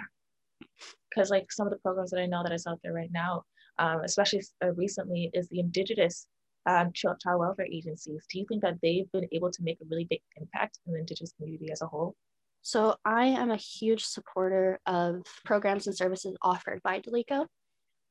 [1.10, 3.44] Because like some of the programs that I know that is out there right now,
[3.80, 6.28] um, especially uh, recently, is the Indigenous
[6.66, 8.26] um, child, child welfare agencies.
[8.30, 11.00] Do you think that they've been able to make a really big impact in the
[11.00, 12.16] Indigenous community as a whole?
[12.62, 17.48] So I am a huge supporter of programs and services offered by Dilico.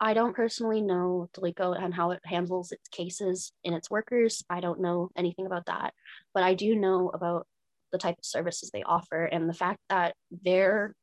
[0.00, 4.42] I don't personally know Dilico and how it handles its cases and its workers.
[4.48, 5.92] I don't know anything about that,
[6.32, 7.46] but I do know about
[7.92, 10.94] the type of services they offer and the fact that their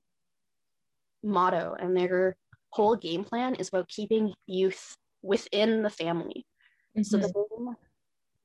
[1.23, 2.35] motto and their
[2.69, 6.45] whole game plan is about keeping youth within the family.
[7.01, 7.75] So the main,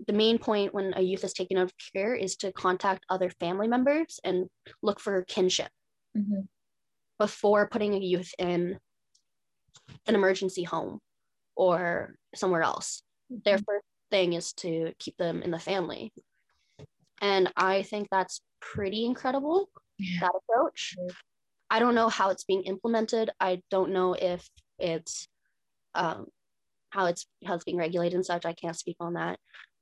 [0.07, 3.31] the main point when a youth is taken out of care is to contact other
[3.31, 4.49] family members and
[4.83, 5.71] look for kinship
[6.17, 6.49] Mhm.
[7.19, 8.79] before putting a youth in
[10.07, 11.01] an emergency home
[11.57, 13.03] or somewhere else.
[13.29, 13.65] Their Mhm.
[13.65, 16.13] first thing is to keep them in the family.
[17.21, 20.21] And I think that's pretty incredible, Yeah.
[20.21, 20.97] that approach.
[21.71, 23.31] I don't know how it's being implemented.
[23.41, 25.29] I don't know if it's
[25.95, 26.27] um,
[26.91, 28.45] how it's how it's being regulated and such.
[28.45, 29.39] I can't speak on that,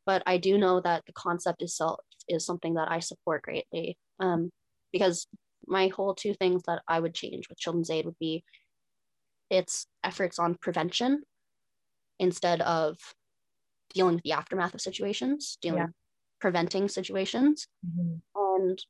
[0.06, 3.96] but I do know that the concept itself is something that I support greatly.
[4.18, 4.50] Um,
[4.92, 5.26] because
[5.66, 8.44] my whole two things that I would change with Children's Aid would be
[9.50, 11.22] its efforts on prevention
[12.18, 12.96] instead of
[13.92, 15.86] dealing with the aftermath of situations, dealing Yeah.
[16.38, 18.20] preventing situations, Mhm.
[18.34, 18.84] and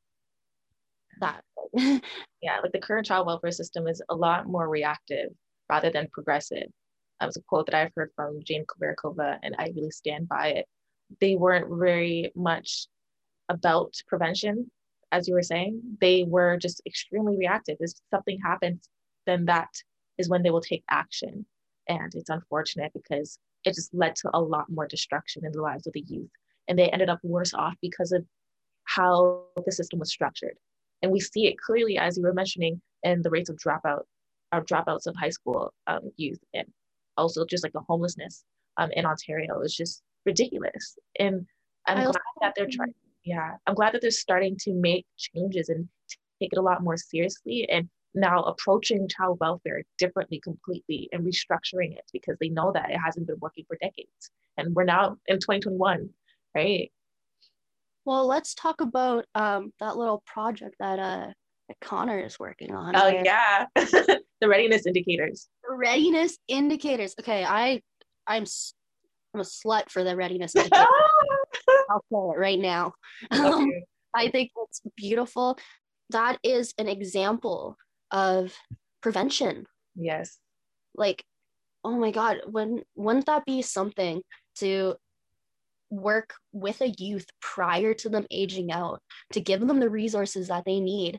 [1.21, 1.45] that.
[2.43, 5.31] Yeah, like the current child welfare system is a lot more reactive
[5.69, 6.73] rather than progressive.
[7.19, 10.49] That was a quote that I've heard from Jane Kuberkova, and I really stand by
[10.53, 10.67] it.
[11.21, 12.89] They weren't very much
[13.51, 14.71] about prevention,
[15.13, 15.99] as you were saying.
[16.01, 17.77] They were just extremely reactive.
[17.81, 18.89] If something happens,
[19.27, 19.69] then that
[20.21, 21.45] is when they will take action.
[21.89, 25.87] And it's unfortunate because it just led to a lot more destruction in the lives
[25.87, 26.31] of the youth.
[26.69, 28.25] And they ended up worse off because of
[28.85, 30.57] how the system was structured.
[31.03, 34.03] And we see it clearly, as you were mentioning, in the rates of dropout,
[34.53, 36.67] or dropouts of high school um, youth, and
[37.17, 38.45] also just like the homelessness
[38.77, 40.99] um, in Ontario is just ridiculous.
[41.19, 41.47] And
[41.87, 42.95] I'm I glad that they're trying.
[43.25, 45.89] Yeah, I'm glad that they're starting to make changes and
[46.41, 51.97] take it a lot more seriously, and now approaching child welfare differently, completely, and restructuring
[51.97, 55.37] it because they know that it hasn't been working for decades, and we're now in
[55.37, 56.09] 2021,
[56.55, 56.91] right?
[58.05, 61.27] Well, let's talk about um, that little project that uh,
[61.69, 62.97] that Connor is working on.
[62.97, 65.49] Oh where- yeah, the readiness indicators.
[65.69, 67.15] readiness indicators.
[67.21, 67.81] Okay, I
[68.27, 68.45] I'm
[69.35, 70.87] I'm a slut for the readiness indicators.
[71.91, 72.93] I'll say it right now.
[73.31, 73.71] Um,
[74.15, 75.59] I think it's beautiful.
[76.11, 77.77] That is an example
[78.11, 78.55] of
[79.01, 79.67] prevention.
[79.95, 80.39] Yes.
[80.95, 81.25] Like
[81.83, 84.21] oh my god when wouldn't that be something
[84.55, 84.95] to
[85.89, 89.01] work with a youth prior to them aging out
[89.33, 91.19] to give them the resources that they need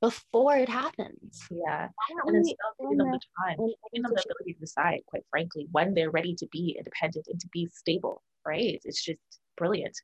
[0.00, 1.88] before it happens Yeah.
[2.24, 5.68] And then we giving them the time, giving them the ability to decide, quite frankly,
[5.72, 8.80] when they're ready to be independent and to be stable, right?
[8.84, 9.20] It's just
[9.56, 9.96] brilliant.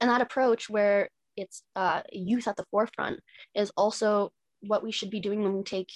[0.00, 3.20] and that approach where it's uh, youth at the forefront
[3.54, 4.30] is also
[4.66, 5.88] what we should be doing when we take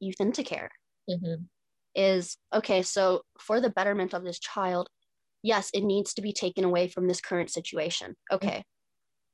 [0.00, 0.70] youth into care
[1.08, 1.48] Mhm.
[1.94, 4.88] is okay so for the betterment of this child
[5.42, 8.64] yes it needs to be taken away from this current situation okay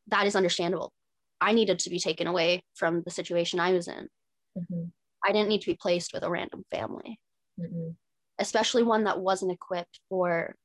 [0.09, 0.93] that is understandable
[1.41, 4.09] i needed to be taken away from the situation i was in
[4.57, 4.93] Mhm.
[5.25, 7.21] i didn't need to be placed with a random family
[7.61, 7.97] Mhm.
[8.39, 10.57] especially one that wasn't equipped for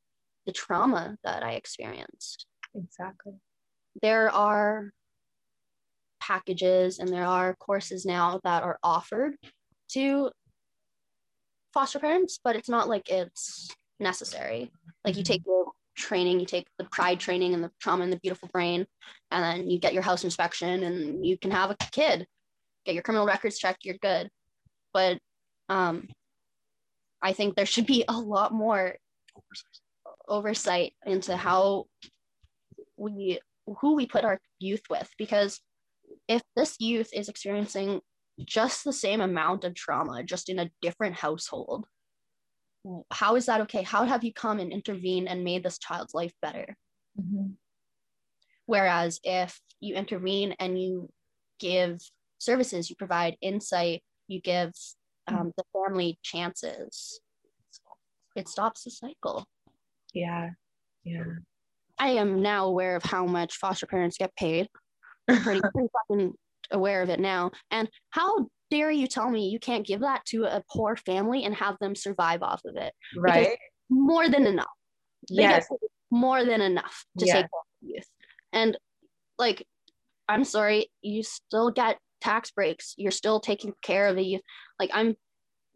[0.45, 3.34] the trauma that i experienced Exactly.
[4.01, 4.93] there are
[6.22, 9.36] packages and there are courses now that are offered
[9.89, 10.32] to
[11.74, 13.69] foster parents, but it's not like it's
[13.99, 14.72] necessary.
[15.03, 15.28] Like you Mhm.
[15.28, 15.65] take the
[15.95, 18.88] training, you take the pride training and the trauma and the beautiful brain,
[19.32, 22.28] and then you get your house inspection and you can have a kid,
[22.86, 24.30] get your criminal records checked, you're good.
[24.93, 25.19] But
[25.69, 26.09] um,
[27.22, 28.95] I think there should be a lot more
[30.28, 31.88] oversight into how
[32.97, 33.39] we
[33.80, 35.59] who we put our youth with because
[36.32, 37.99] if this youth is experiencing
[38.45, 41.86] just the same amount of trauma just in a different household
[43.11, 46.34] how is that okay how have you come and intervened and made this child's life
[46.41, 46.77] better
[47.19, 47.55] Mhm.
[48.65, 51.11] whereas if you intervene and you
[51.59, 51.99] give
[52.39, 54.71] services you provide insight you give
[55.27, 57.19] um, the family chances
[58.36, 59.45] it stops the cycle
[60.13, 60.51] Yeah.
[61.03, 61.23] Yeah.
[61.99, 64.67] I am now aware of how much foster parents get paid.
[65.28, 66.34] Pretty, pretty fucking
[66.72, 67.51] aware of it now.
[67.69, 71.53] And how dare you tell me you can't give that to a poor family and
[71.55, 72.93] have them survive off of it?
[73.17, 73.57] Right.
[73.89, 74.67] More than enough.
[75.30, 75.67] They Yes.
[76.09, 77.34] more than enough to Yeah.
[77.34, 78.09] take care of youth.
[78.53, 78.78] And
[79.38, 79.67] like,
[80.28, 82.93] I'm sorry, you still get tax breaks.
[82.97, 84.41] You're still taking care of a youth.
[84.80, 85.15] Like, I'm,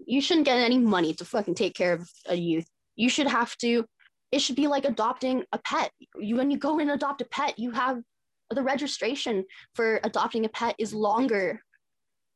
[0.06, 2.68] you shouldn't get any money to fucking take care of a youth.
[2.96, 3.86] You should have to,
[4.32, 5.92] it should be like adopting a pet.
[6.18, 8.02] You, when you go and adopt a pet, you have
[8.50, 11.62] the registration for adopting a pet is longer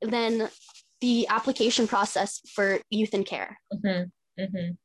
[0.02, 0.50] than
[1.02, 3.60] the application process for youth in care.
[3.74, 4.12] Mhm.
[4.38, 4.78] Mhm.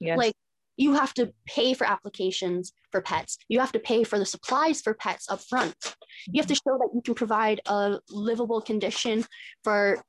[0.00, 0.18] Yes.
[0.18, 0.34] Like,
[0.76, 3.36] you have to pay for applications for pets.
[3.48, 5.74] You have to pay for the supplies for pets up front.
[6.26, 9.24] You have to show that you can provide a livable condition
[9.64, 10.02] for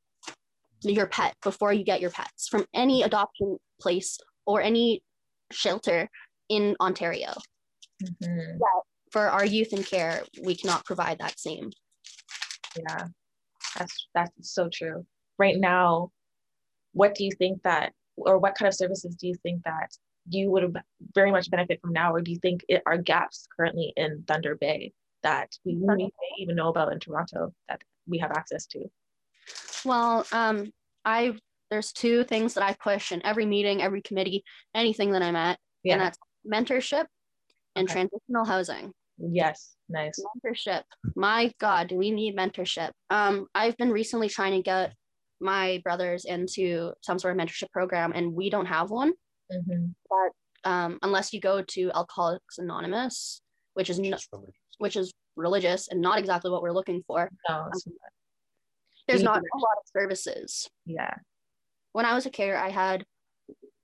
[0.82, 5.04] your pet before you get your pets from any adoption place or any
[5.52, 6.10] shelter
[6.50, 7.34] in Ontario.
[8.04, 8.60] Mhm.
[9.12, 11.72] For our youth in care, we cannot provide that same.
[12.78, 13.08] Yeah,
[13.78, 15.06] that's that's so true.
[15.38, 16.12] Right now,
[16.94, 19.90] what do you think that, or what kind of services do you think that
[20.28, 20.78] you would
[21.16, 24.56] very much benefit from now, or do you think it are gaps currently in Thunder
[24.56, 24.94] Bay
[25.24, 28.86] that we Thunder may even know about in Toronto that we have access to?
[29.86, 30.72] Well, um,
[31.04, 31.34] I
[31.72, 34.44] there's two things that I push in every meeting, every committee,
[34.76, 37.06] anything that I'm at, and that's mentorship
[37.76, 37.94] and Okay.
[37.94, 38.92] transitional housing.
[39.20, 39.76] Yes.
[39.92, 40.20] Nice.
[40.46, 40.84] mentorship
[41.16, 44.94] my god do we need mentorship um i've been recently trying to get
[45.42, 49.14] my brothers into some sort of mentorship program and we don't have one
[49.52, 49.96] Mhm.
[50.08, 53.42] But um unless you go to alcoholics anonymous
[53.74, 54.16] which is no,
[54.78, 57.96] which is religious and not exactly what we're looking for No, it's not.
[59.08, 61.16] there's not a lot of services yeah.
[61.94, 63.04] when i was a carer i had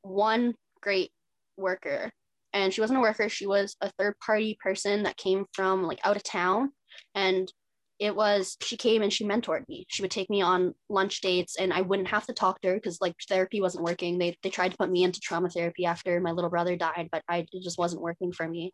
[0.03, 1.11] one great
[1.57, 2.11] worker
[2.55, 5.99] and she wasn't a worker she was a third party person that came from like
[6.03, 6.71] out of town.
[7.13, 7.51] And
[7.99, 9.85] it was she came and she mentored me.
[9.89, 12.75] She would take me on lunch dates and i wouldn't have to talk to her
[12.75, 14.17] because like therapy wasn't working.
[14.17, 17.23] They, they tried to put me into trauma therapy after my little brother died but
[17.29, 18.71] i it just wasn't working for me.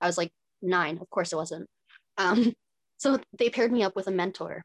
[0.00, 0.32] I was like
[0.62, 0.98] nine.
[0.98, 1.68] Of course it wasn't.
[2.18, 2.54] Um,
[2.96, 4.62] so they paired me up with a mentor.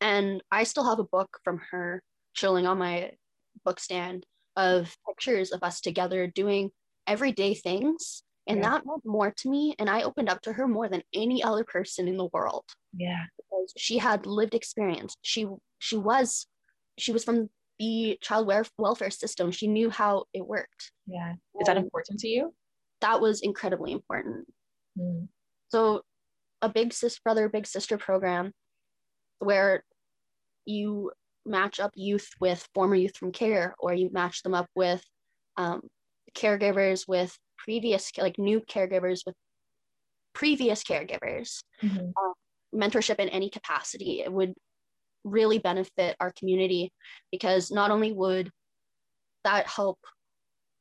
[0.00, 2.02] And i still have a book from her
[2.34, 3.12] chilling on my
[3.64, 6.70] book stand of pictures of us together doing
[7.06, 8.70] everyday things and Yeah.
[8.70, 11.64] that meant more to me and i opened up to her more than any other
[11.64, 12.64] person in the world
[12.96, 13.24] Yeah.
[13.36, 15.46] because she had lived experience she
[15.78, 16.46] she was
[16.98, 21.34] she was from the child wel- welfare system she knew how it worked Yeah.
[21.60, 22.54] Is that important to you?
[23.00, 24.46] that was incredibly important
[24.98, 25.28] Mm.
[25.68, 26.02] so
[26.60, 28.52] a big sis brother big sister program
[29.38, 29.84] where
[30.66, 31.10] you
[31.44, 35.02] match up youth with former youth from care or you match them up with
[35.56, 35.80] um,
[36.34, 39.34] caregivers with previous like new caregivers with
[40.32, 42.12] previous caregivers Mhm.
[42.74, 44.54] mentorship in any capacity it would
[45.24, 46.92] really benefit our community
[47.30, 48.50] because not only would
[49.44, 49.98] that help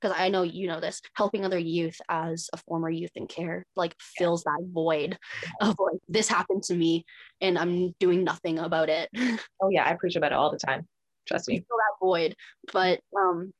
[0.01, 3.63] because I know you know this, helping other youth as a former youth in care
[3.75, 5.17] like fills that void
[5.61, 7.05] of like this happened to me
[7.39, 9.09] and I'm doing nothing about it.
[9.61, 10.87] Oh yeah, I preach about it all the time.
[11.27, 11.57] Trust me.
[11.59, 12.35] Fill that void.
[12.73, 13.53] But um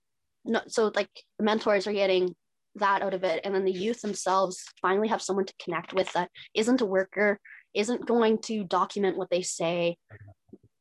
[0.46, 2.36] no so like the mentors are getting
[2.76, 3.42] that out of it.
[3.44, 7.40] And then the youth themselves finally have someone to connect with that isn't a worker,
[7.74, 9.98] isn't going to document what they say,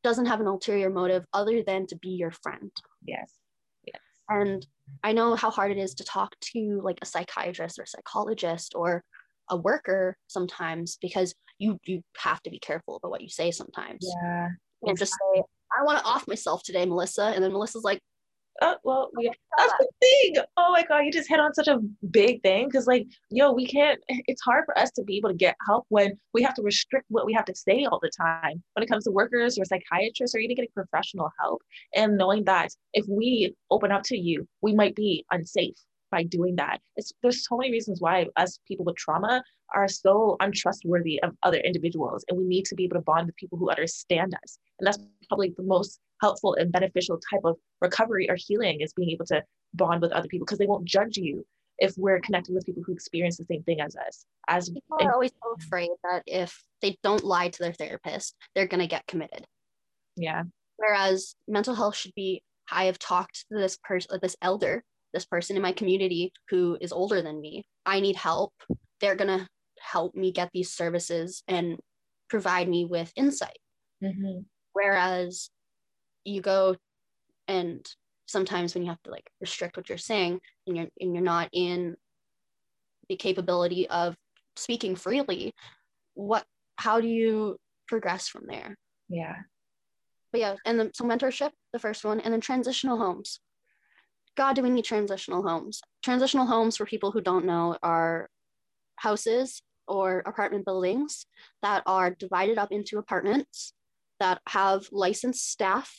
[0.03, 2.71] doesn't have an ulterior motive other than to be your friend.
[3.05, 3.33] Yes.
[3.85, 4.01] Yes.
[4.29, 4.65] And
[5.03, 8.73] I know how hard it is to talk to like a psychiatrist or a psychologist
[8.75, 9.03] or
[9.49, 14.07] a worker sometimes because you you have to be careful about what you say sometimes.
[14.23, 14.49] Yeah.
[14.83, 15.43] And just say,
[15.77, 17.25] I want to off myself today, Melissa.
[17.25, 17.99] And then Melissa's like,
[18.63, 20.35] Oh, well, oh yeah, that's the thing.
[20.55, 21.79] Oh my God, you just hit on such a
[22.11, 25.35] big thing because, like, yo, we can't, it's hard for us to be able to
[25.35, 28.61] get help when we have to restrict what we have to say all the time
[28.73, 31.63] when it comes to workers or psychiatrists or even getting professional help.
[31.95, 35.77] And knowing that if we open up to you, we might be unsafe
[36.11, 36.79] by doing that.
[36.95, 39.43] It's, there's so many reasons why us people with trauma
[39.73, 42.25] are so untrustworthy of other individuals.
[42.27, 44.59] And we need to be able to bond with people who understand us.
[44.79, 49.09] And that's probably the most helpful and beneficial type of recovery or healing is being
[49.09, 49.43] able to
[49.73, 51.45] bond with other people because they won't judge you
[51.79, 54.25] if we're connected with people who experience the same thing as us.
[54.47, 58.67] As people are always so afraid that if they don't lie to their therapist, they're
[58.67, 59.45] gonna get committed.
[60.15, 60.43] Yeah.
[60.77, 64.83] Whereas mental health should be, I have talked to this person, this elder,
[65.13, 67.63] this person in my community who is older than me.
[67.85, 68.53] I need help.
[68.99, 69.47] They're gonna
[69.79, 71.79] help me get these services and
[72.29, 73.57] provide me with insight.
[74.03, 74.41] Mm-hmm.
[74.73, 75.49] Whereas
[76.23, 76.75] you go
[77.47, 77.85] and
[78.27, 81.49] sometimes when you have to like restrict what you're saying and you're and you're not
[81.51, 81.95] in
[83.09, 84.15] the capability of
[84.55, 85.53] speaking freely,
[86.13, 86.45] what
[86.77, 87.57] how do you
[87.87, 88.75] progress from there?
[89.09, 89.35] Yeah.
[90.31, 93.39] But yeah, and then so mentorship, the first one, and then transitional homes.
[94.37, 95.81] God, do we need transitional homes?
[96.03, 98.29] Transitional homes, for people who don't know, are
[98.95, 101.25] houses or apartment buildings
[101.61, 103.73] that are divided up into apartments
[104.19, 105.93] that have licensed staff,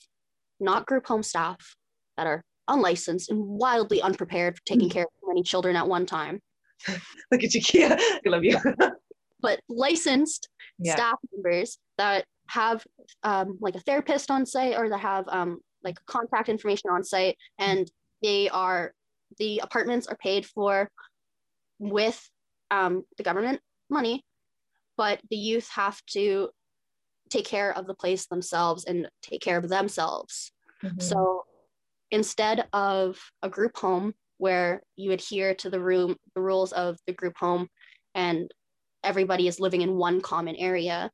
[0.60, 1.76] not group home staff,
[2.16, 6.40] that are unlicensed and wildly unprepared for taking care of many children at one time.
[7.30, 7.96] Look at you, Kia.
[7.98, 8.58] I love you.
[9.40, 10.94] but licensed yeah.
[10.94, 12.84] staff members that have
[13.22, 17.36] um, like a therapist on site or that have um, like contact information on site
[17.58, 17.90] and
[18.22, 18.92] they are
[19.38, 20.90] the apartments are paid for
[21.78, 22.20] with
[22.70, 23.60] um, the government
[23.90, 24.24] money
[24.96, 26.48] but the youth have to
[27.30, 30.52] take care of the place themselves and take care of themselves
[30.82, 31.00] mm-hmm.
[31.00, 31.44] so
[32.10, 37.12] instead of a group home where you adhere to the room the rules of the
[37.12, 37.68] group home
[38.14, 38.50] and
[39.04, 41.10] everybody is living in one common area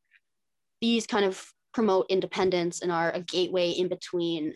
[0.80, 4.54] these kind of promote independence and are a gateway in between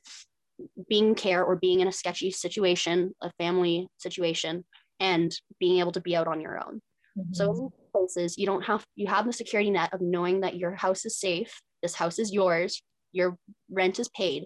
[0.89, 4.65] being care or being in a sketchy situation a family situation
[5.01, 6.81] and being able to be out on your own
[7.19, 7.33] mm-hmm.
[7.33, 11.05] so places you don't have you have the security net of knowing that your house
[11.05, 12.83] is safe this house is yours
[13.13, 13.37] your
[13.71, 14.45] rent is paid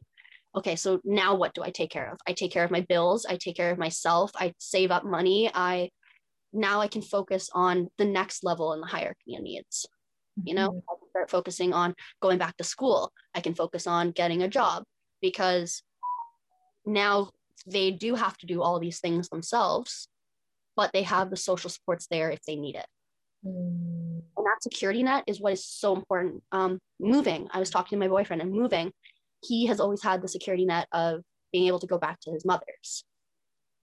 [0.57, 2.19] okay, so now what do I take care of?
[2.27, 5.51] I take care of my bills, I take care of myself, I save up money,
[5.53, 5.91] I
[6.53, 9.87] now I can focus on the next level in the hierarchy of needs.
[10.43, 10.79] You know, mm-hmm.
[10.79, 13.13] I can start focusing on going back to school.
[13.35, 14.85] I can focus on getting a job
[15.21, 15.83] because
[16.87, 17.31] now
[17.67, 20.09] they do have to do all these things themselves,
[20.77, 22.87] but they have the social supports there if they need it.
[23.45, 24.23] Mm.
[24.37, 26.43] And that security net is what is so important.
[26.53, 28.93] Um, moving, I was talking to my boyfriend and moving
[29.45, 31.23] he has always had the security net of
[31.53, 33.05] being able to go back to his mother's.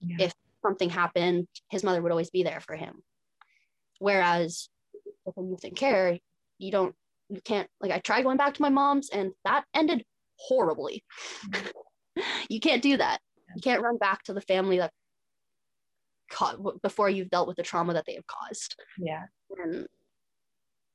[0.00, 0.26] Yeah.
[0.26, 3.02] If something happened, his mother would always be there for him.
[3.98, 4.68] Whereas
[5.24, 6.18] with a youth in care,
[6.58, 6.94] you don't,
[7.28, 10.04] you can't, like, I tried going back to my mom's and that ended
[10.36, 11.04] horribly.
[11.48, 11.68] Mm-hmm.
[12.48, 13.20] You can't do that.
[13.54, 14.92] You can't run back to the family that
[16.30, 18.76] caught before you've dealt with the trauma that they have caused.
[18.98, 19.24] Yeah.
[19.62, 19.86] And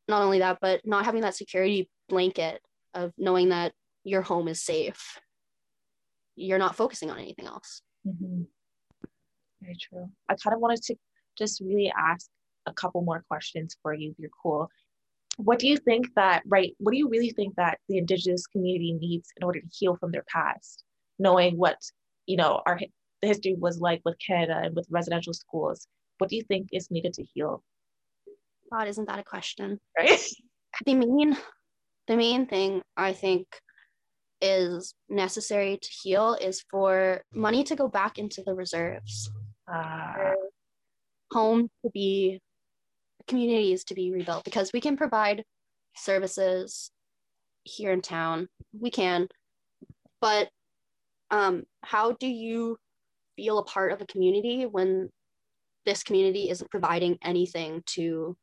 [0.08, 2.62] not only that, but not having that security blanket
[2.94, 3.74] of knowing that
[4.04, 5.20] your home is safe
[6.40, 8.44] you're not focusing on anything else mm-hmm.
[9.62, 10.96] very true i kind of wanted to
[11.38, 12.28] just really ask
[12.66, 14.70] a couple more questions for you if you're cool
[15.38, 18.94] what do you think that right what do you really think that the indigenous community
[18.94, 20.84] needs in order to heal from their past
[21.20, 21.78] knowing what
[22.26, 22.80] you know our
[23.22, 26.90] the history was like with canada and with residential schools what do you think is
[26.90, 27.64] needed to heal
[28.72, 30.22] god isn't that a question right
[30.86, 31.38] the main
[32.08, 33.46] the main thing i think
[34.42, 39.30] is necessary to heal is for money to go back into the reserves.
[39.72, 40.34] Uh,
[41.32, 42.40] home to be
[43.28, 45.44] communities to be rebuilt because we can provide
[45.96, 46.92] services
[47.64, 48.48] here in town.
[48.80, 49.28] We can.
[50.22, 50.50] But
[51.32, 52.78] um, how do you
[53.36, 55.10] feel a part of a community when
[55.86, 58.36] this community isn't providing anything to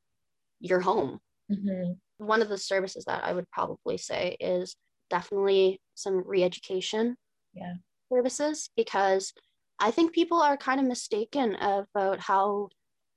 [0.60, 1.18] your home.
[1.52, 1.92] Mm-hmm.
[2.18, 4.74] One of the services that I would probably say is
[5.10, 7.16] definitely some re-education
[7.54, 7.74] Yeah.
[8.10, 9.32] services because
[9.78, 12.70] I think people are kind of mistaken about how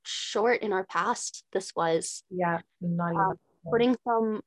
[0.03, 2.23] short in our past this was.
[2.29, 2.59] Yeah.
[2.81, 3.21] Not even.
[3.21, 3.35] Um,
[3.71, 4.41] Putting some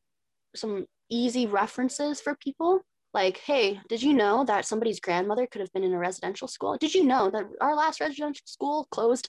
[0.55, 2.83] some easy references for people
[3.15, 6.77] like, hey, did you know that somebody's grandmother could have been in a residential school?
[6.79, 9.29] Did you know that our last residential school closed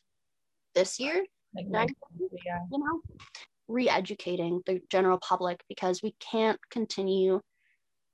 [0.76, 1.24] this year?
[1.70, 1.94] like,
[2.46, 2.60] yeah.
[2.72, 3.02] you know,
[3.68, 7.40] re-educating the general public because we can't continue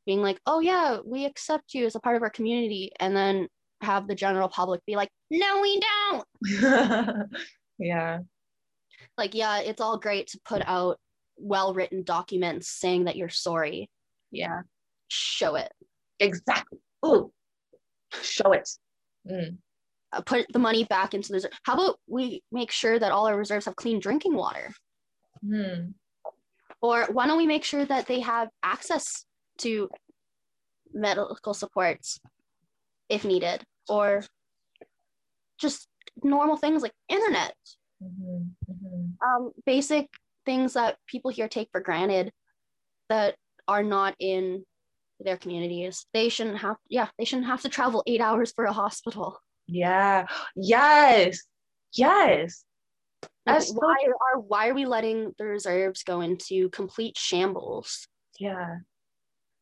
[0.05, 3.47] being like, oh yeah, we accept you as a part of our community, and then
[3.81, 7.29] have the general public be like, no, we don't.
[7.79, 8.19] yeah.
[9.17, 10.97] Like, yeah, it's all great to put out
[11.37, 13.89] well-written documents saying that you're sorry.
[14.31, 14.61] Yeah.
[15.09, 15.71] Show it.
[16.19, 16.79] Exactly.
[17.05, 17.31] Ooh.
[18.21, 18.69] Show it.
[19.29, 19.57] Mm.
[20.11, 21.49] Uh, put the money back into the.
[21.63, 24.73] How about we make sure that all our reserves have clean drinking water?
[25.45, 25.91] Hmm.
[26.81, 29.25] Or why don't we make sure that they have access
[29.59, 29.89] to
[30.93, 32.19] medical supports
[33.09, 33.63] if needed?
[33.87, 34.23] Or
[35.59, 35.87] just
[36.23, 37.53] normal things like internet,
[38.01, 39.15] Mhm, mhm.
[39.21, 40.07] um, basic
[40.45, 42.31] things that people here take for granted
[43.09, 43.35] that
[43.67, 44.65] are not in
[45.19, 46.05] their communities.
[46.13, 49.39] They shouldn't have, yeah, they shouldn't have to travel eight hours for a hospital.
[49.67, 50.27] Yeah.
[50.55, 51.39] Yes.
[51.93, 52.65] Yes.
[53.45, 53.95] Like, so- why
[54.33, 58.07] are why are we letting the reserves go into complete shambles?
[58.39, 58.77] Yeah.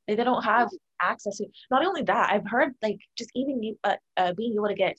[0.08, 0.70] Like, they don't have
[1.02, 4.68] access to not only that, I've heard like just even you uh, uh, being able
[4.68, 4.98] to get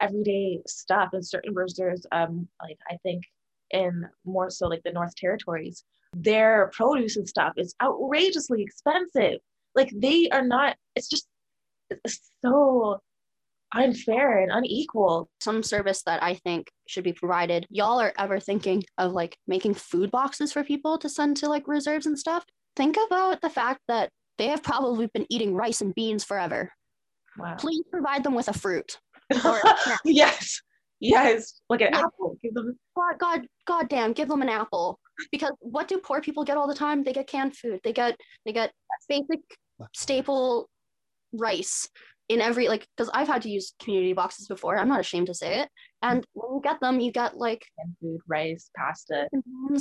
[0.00, 3.24] everyday stuff in certain reserves, um, like I think
[3.70, 5.84] in more so like the North Territories,
[6.14, 9.40] their produce and stuff is outrageously expensive.
[9.74, 11.26] Like they are not, it's just
[11.90, 13.00] it's so
[13.74, 15.28] unfair and unequal.
[15.40, 17.66] some service that I think should be provided.
[17.70, 21.66] Y'all are ever thinking of like making food boxes for people to send to like
[21.66, 22.44] reserves and stuff?
[22.76, 26.70] Think about the fact that they have probably been eating rice and beans forever.
[27.38, 27.56] Wow.
[27.58, 28.98] Please provide them with a fruit.
[29.44, 29.60] Or-
[30.04, 30.60] yes.
[31.00, 31.60] Yes.
[31.68, 32.36] Like an Like- apple.
[32.42, 34.98] Give them God, God, God damn, give them an apple.
[35.32, 37.02] Because what do poor people get all the time?
[37.02, 37.80] They get canned food.
[37.84, 38.72] They get they get
[39.08, 39.40] basic
[39.94, 40.68] staple
[41.32, 41.88] rice
[42.28, 44.78] in every like because I've had to use community boxes before.
[44.78, 45.68] I'm not ashamed to say it.
[46.02, 47.64] And when you get them, you get like
[48.00, 49.28] food, rice, pasta.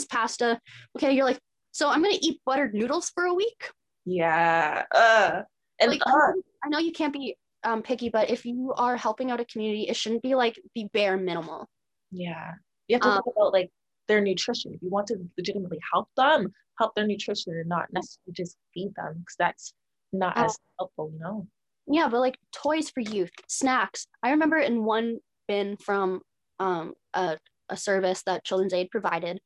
[0.09, 0.59] pasta.
[0.97, 1.39] Okay, you're like,
[1.71, 3.69] so I'm gonna eat buttered noodles for a week.
[4.05, 4.83] Yeah.
[4.93, 5.41] Uh,
[5.79, 6.31] and Like, uh,
[6.63, 9.83] I know you can't be um, picky, but if you are helping out a community,
[9.87, 11.67] it shouldn't be like the bare minimal.
[12.11, 12.51] yeah.
[12.89, 13.71] You have to Um, think about like
[14.09, 14.73] their nutrition.
[14.73, 18.91] If you want to legitimately help them, help their nutrition and not necessarily just feed
[18.95, 19.73] them because that's
[20.13, 21.47] not Uh, as helpful, you know?
[21.87, 24.07] Yeah, but like toys for youth, snacks.
[24.21, 26.21] I remember in one bin from
[26.59, 27.37] um, a,
[27.69, 29.39] a service that Children's Aid provided,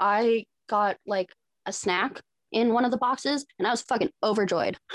[0.00, 1.28] I got like
[1.66, 2.20] a snack
[2.50, 4.76] in one of the boxes and I was fucking overjoyed.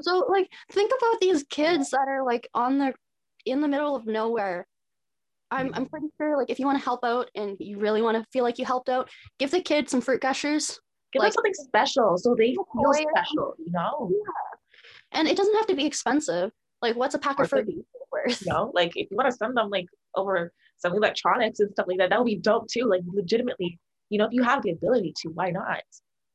[0.00, 2.94] So like think about these kids that are like on the
[3.44, 4.66] in the middle of nowhere.
[5.50, 8.16] I'm I'm pretty sure like if you want to help out and you really want
[8.16, 10.80] to feel like you helped out, give the kids some fruit gushers.
[11.14, 14.10] Give Like- them something special so they feel special, you know?
[14.12, 15.18] Yeah.
[15.18, 16.50] And it doesn't have to be expensive.
[16.82, 18.42] Like what's a pack of Or Furbies worth?
[18.44, 19.86] You know, like if you want to send them like
[20.16, 22.84] over some electronics and stuff like that, that would be dope too.
[22.84, 23.78] Like legitimately,
[24.10, 25.80] you know, if you have the ability to, why not?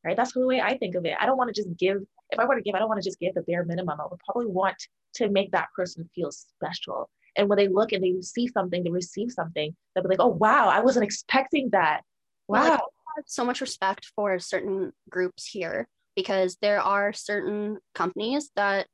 [0.04, 0.16] Right?
[0.16, 1.14] That's the way I think of it.
[1.20, 1.98] I don't want to just give,
[2.32, 4.00] if I were to give, I don't want to just give the bare minimum.
[4.00, 4.78] I would probably want
[5.16, 7.10] to make that person feel special.
[7.36, 10.28] And when they look and they see something, they receive something, they'll be like, oh
[10.28, 12.02] wow, I wasn't expecting that.
[12.48, 12.60] Wow.
[12.60, 12.82] like, I have
[13.28, 18.88] so much respect for certain groups here because there are certain companies that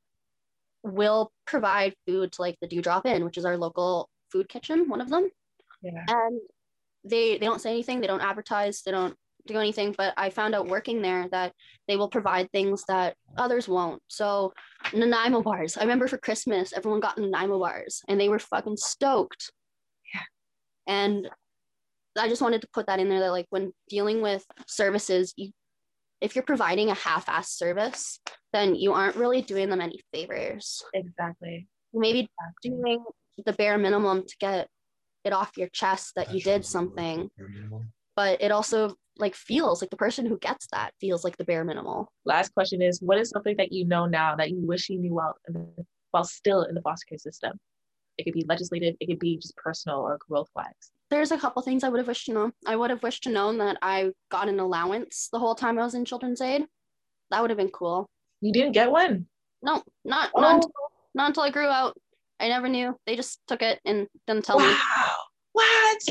[0.83, 5.01] will provide food to like the Dewdrop Inn, which is our local food kitchen, one
[5.01, 5.29] of them.
[5.81, 6.03] yeah.
[6.07, 6.39] and
[7.03, 9.15] they they don't say anything they don't advertise they don't
[9.45, 11.53] do anything but i found out working there that
[11.87, 14.51] they will provide things that others won't so
[14.91, 19.51] nanaimo bars i remember for christmas everyone got nanaimo bars and they were fucking stoked
[20.15, 20.21] Yeah.
[20.87, 21.29] and
[22.17, 25.51] i just wanted to put that in there that like when dealing with services you
[26.21, 28.19] if you're providing a half-assed service
[28.53, 31.67] then you aren't really doing them any favors Exactly.
[31.93, 32.29] maybe
[32.63, 32.71] exactly.
[32.71, 33.03] doing
[33.45, 34.67] the bare minimum to get
[35.23, 37.29] it off your chest that you did something
[38.15, 41.63] but it also like feels like the person who gets that feels like the bare
[41.63, 44.99] minimal Last question is what is something that you know now that you wish you
[44.99, 45.35] knew while,
[46.11, 47.59] while still in the foster care system?
[48.17, 50.91] It could be legislative, it could be just personal or growth wise.
[51.11, 53.29] There's a couple things i would have wished to know i would have wished to
[53.29, 56.65] know that i got an allowance the whole time i was in children's aid
[57.31, 58.09] that would have been cool
[58.41, 59.27] You didn't get one.
[59.61, 60.41] no not Oh.
[60.41, 60.71] not until
[61.13, 61.97] not until I grew out.
[62.41, 62.93] I never knew.
[63.05, 64.67] They just took it and didn't tell wow.
[64.67, 64.75] me.
[65.53, 66.01] What?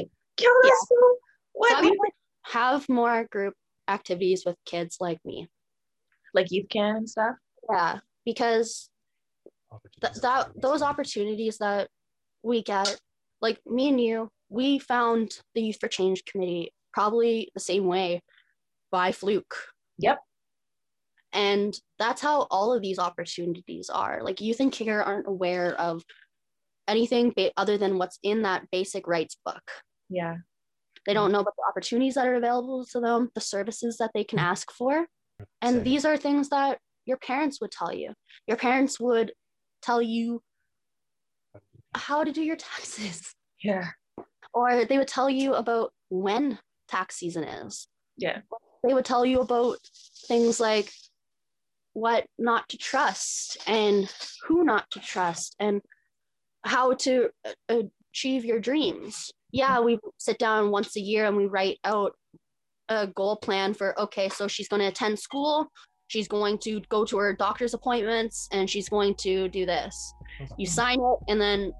[0.40, 0.70] Yo, Yeah.
[0.88, 1.16] so,
[1.52, 1.70] what?
[1.70, 2.10] So I would
[2.44, 3.52] have more group
[3.86, 5.46] activities with kids like me.
[6.32, 7.36] like youth can and stuff?
[7.70, 8.88] Yeah, because
[10.00, 11.88] th- that those opportunities that
[12.42, 12.98] we get,
[13.42, 18.22] like me and you, we found the Youth for Change committee probably the same way
[18.92, 19.56] by fluke.
[19.98, 20.18] Yep.
[21.32, 24.20] And that's how all of these opportunities are.
[24.22, 26.04] Like youth and care aren't aware of
[26.86, 29.62] anything ba- other than what's in that basic rights book.
[30.08, 30.36] Yeah.
[31.06, 34.22] They don't know about the opportunities that are available to them, the services that they
[34.22, 35.06] can ask for.
[35.60, 35.84] And Same.
[35.84, 38.12] these are things that your parents would tell you.
[38.46, 39.32] Your parents would
[39.82, 40.40] tell you
[41.94, 43.88] how to do your taxes, Yeah.
[44.54, 47.88] Or they would tell you about when tax season is.
[48.16, 48.40] Yeah.
[48.86, 49.78] They would tell you about
[50.28, 50.92] things like
[51.92, 54.12] what not to trust and
[54.46, 55.80] who not to trust and
[56.64, 57.30] how to
[57.68, 57.82] uh,
[58.12, 59.30] achieve your dreams.
[59.52, 62.14] Yeah, we sit down once a year and we write out
[62.88, 65.70] a goal plan for okay, so she's going to attend school,
[66.08, 70.14] she's going to go to her doctor's appointments, and she's going to do this.
[70.58, 71.72] You sign it, and then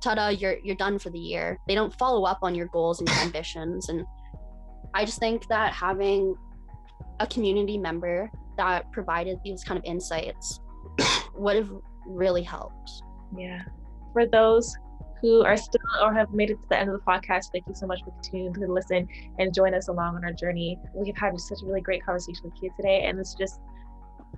[0.00, 1.58] ta-da, you're you're done for the year.
[1.68, 4.04] They don't follow up on your goals and your ambitions, and
[4.94, 6.34] I just think that having
[7.20, 10.60] a community member that provided these kind of insights
[11.34, 11.70] would have
[12.06, 12.90] really helped.
[13.36, 13.62] Yeah.
[14.12, 14.74] For those
[15.20, 17.74] who are still or have made it to the end of the podcast, thank you
[17.74, 19.06] so much for continuing to listen
[19.38, 20.78] and join us along on our journey.
[20.94, 23.60] We've had such a really great conversation with you today, and it's just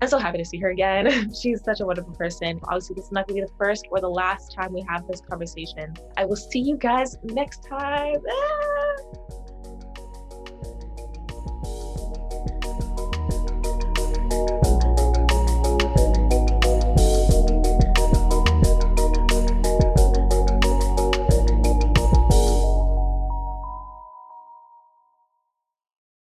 [0.03, 1.33] I'm so happy to see her again.
[1.41, 2.59] She's such a wonderful person.
[2.65, 5.07] Obviously, this is not going to be the first or the last time we have
[5.07, 5.95] this conversation.
[6.17, 8.17] I will see you guys next time.
[8.29, 9.22] Ah!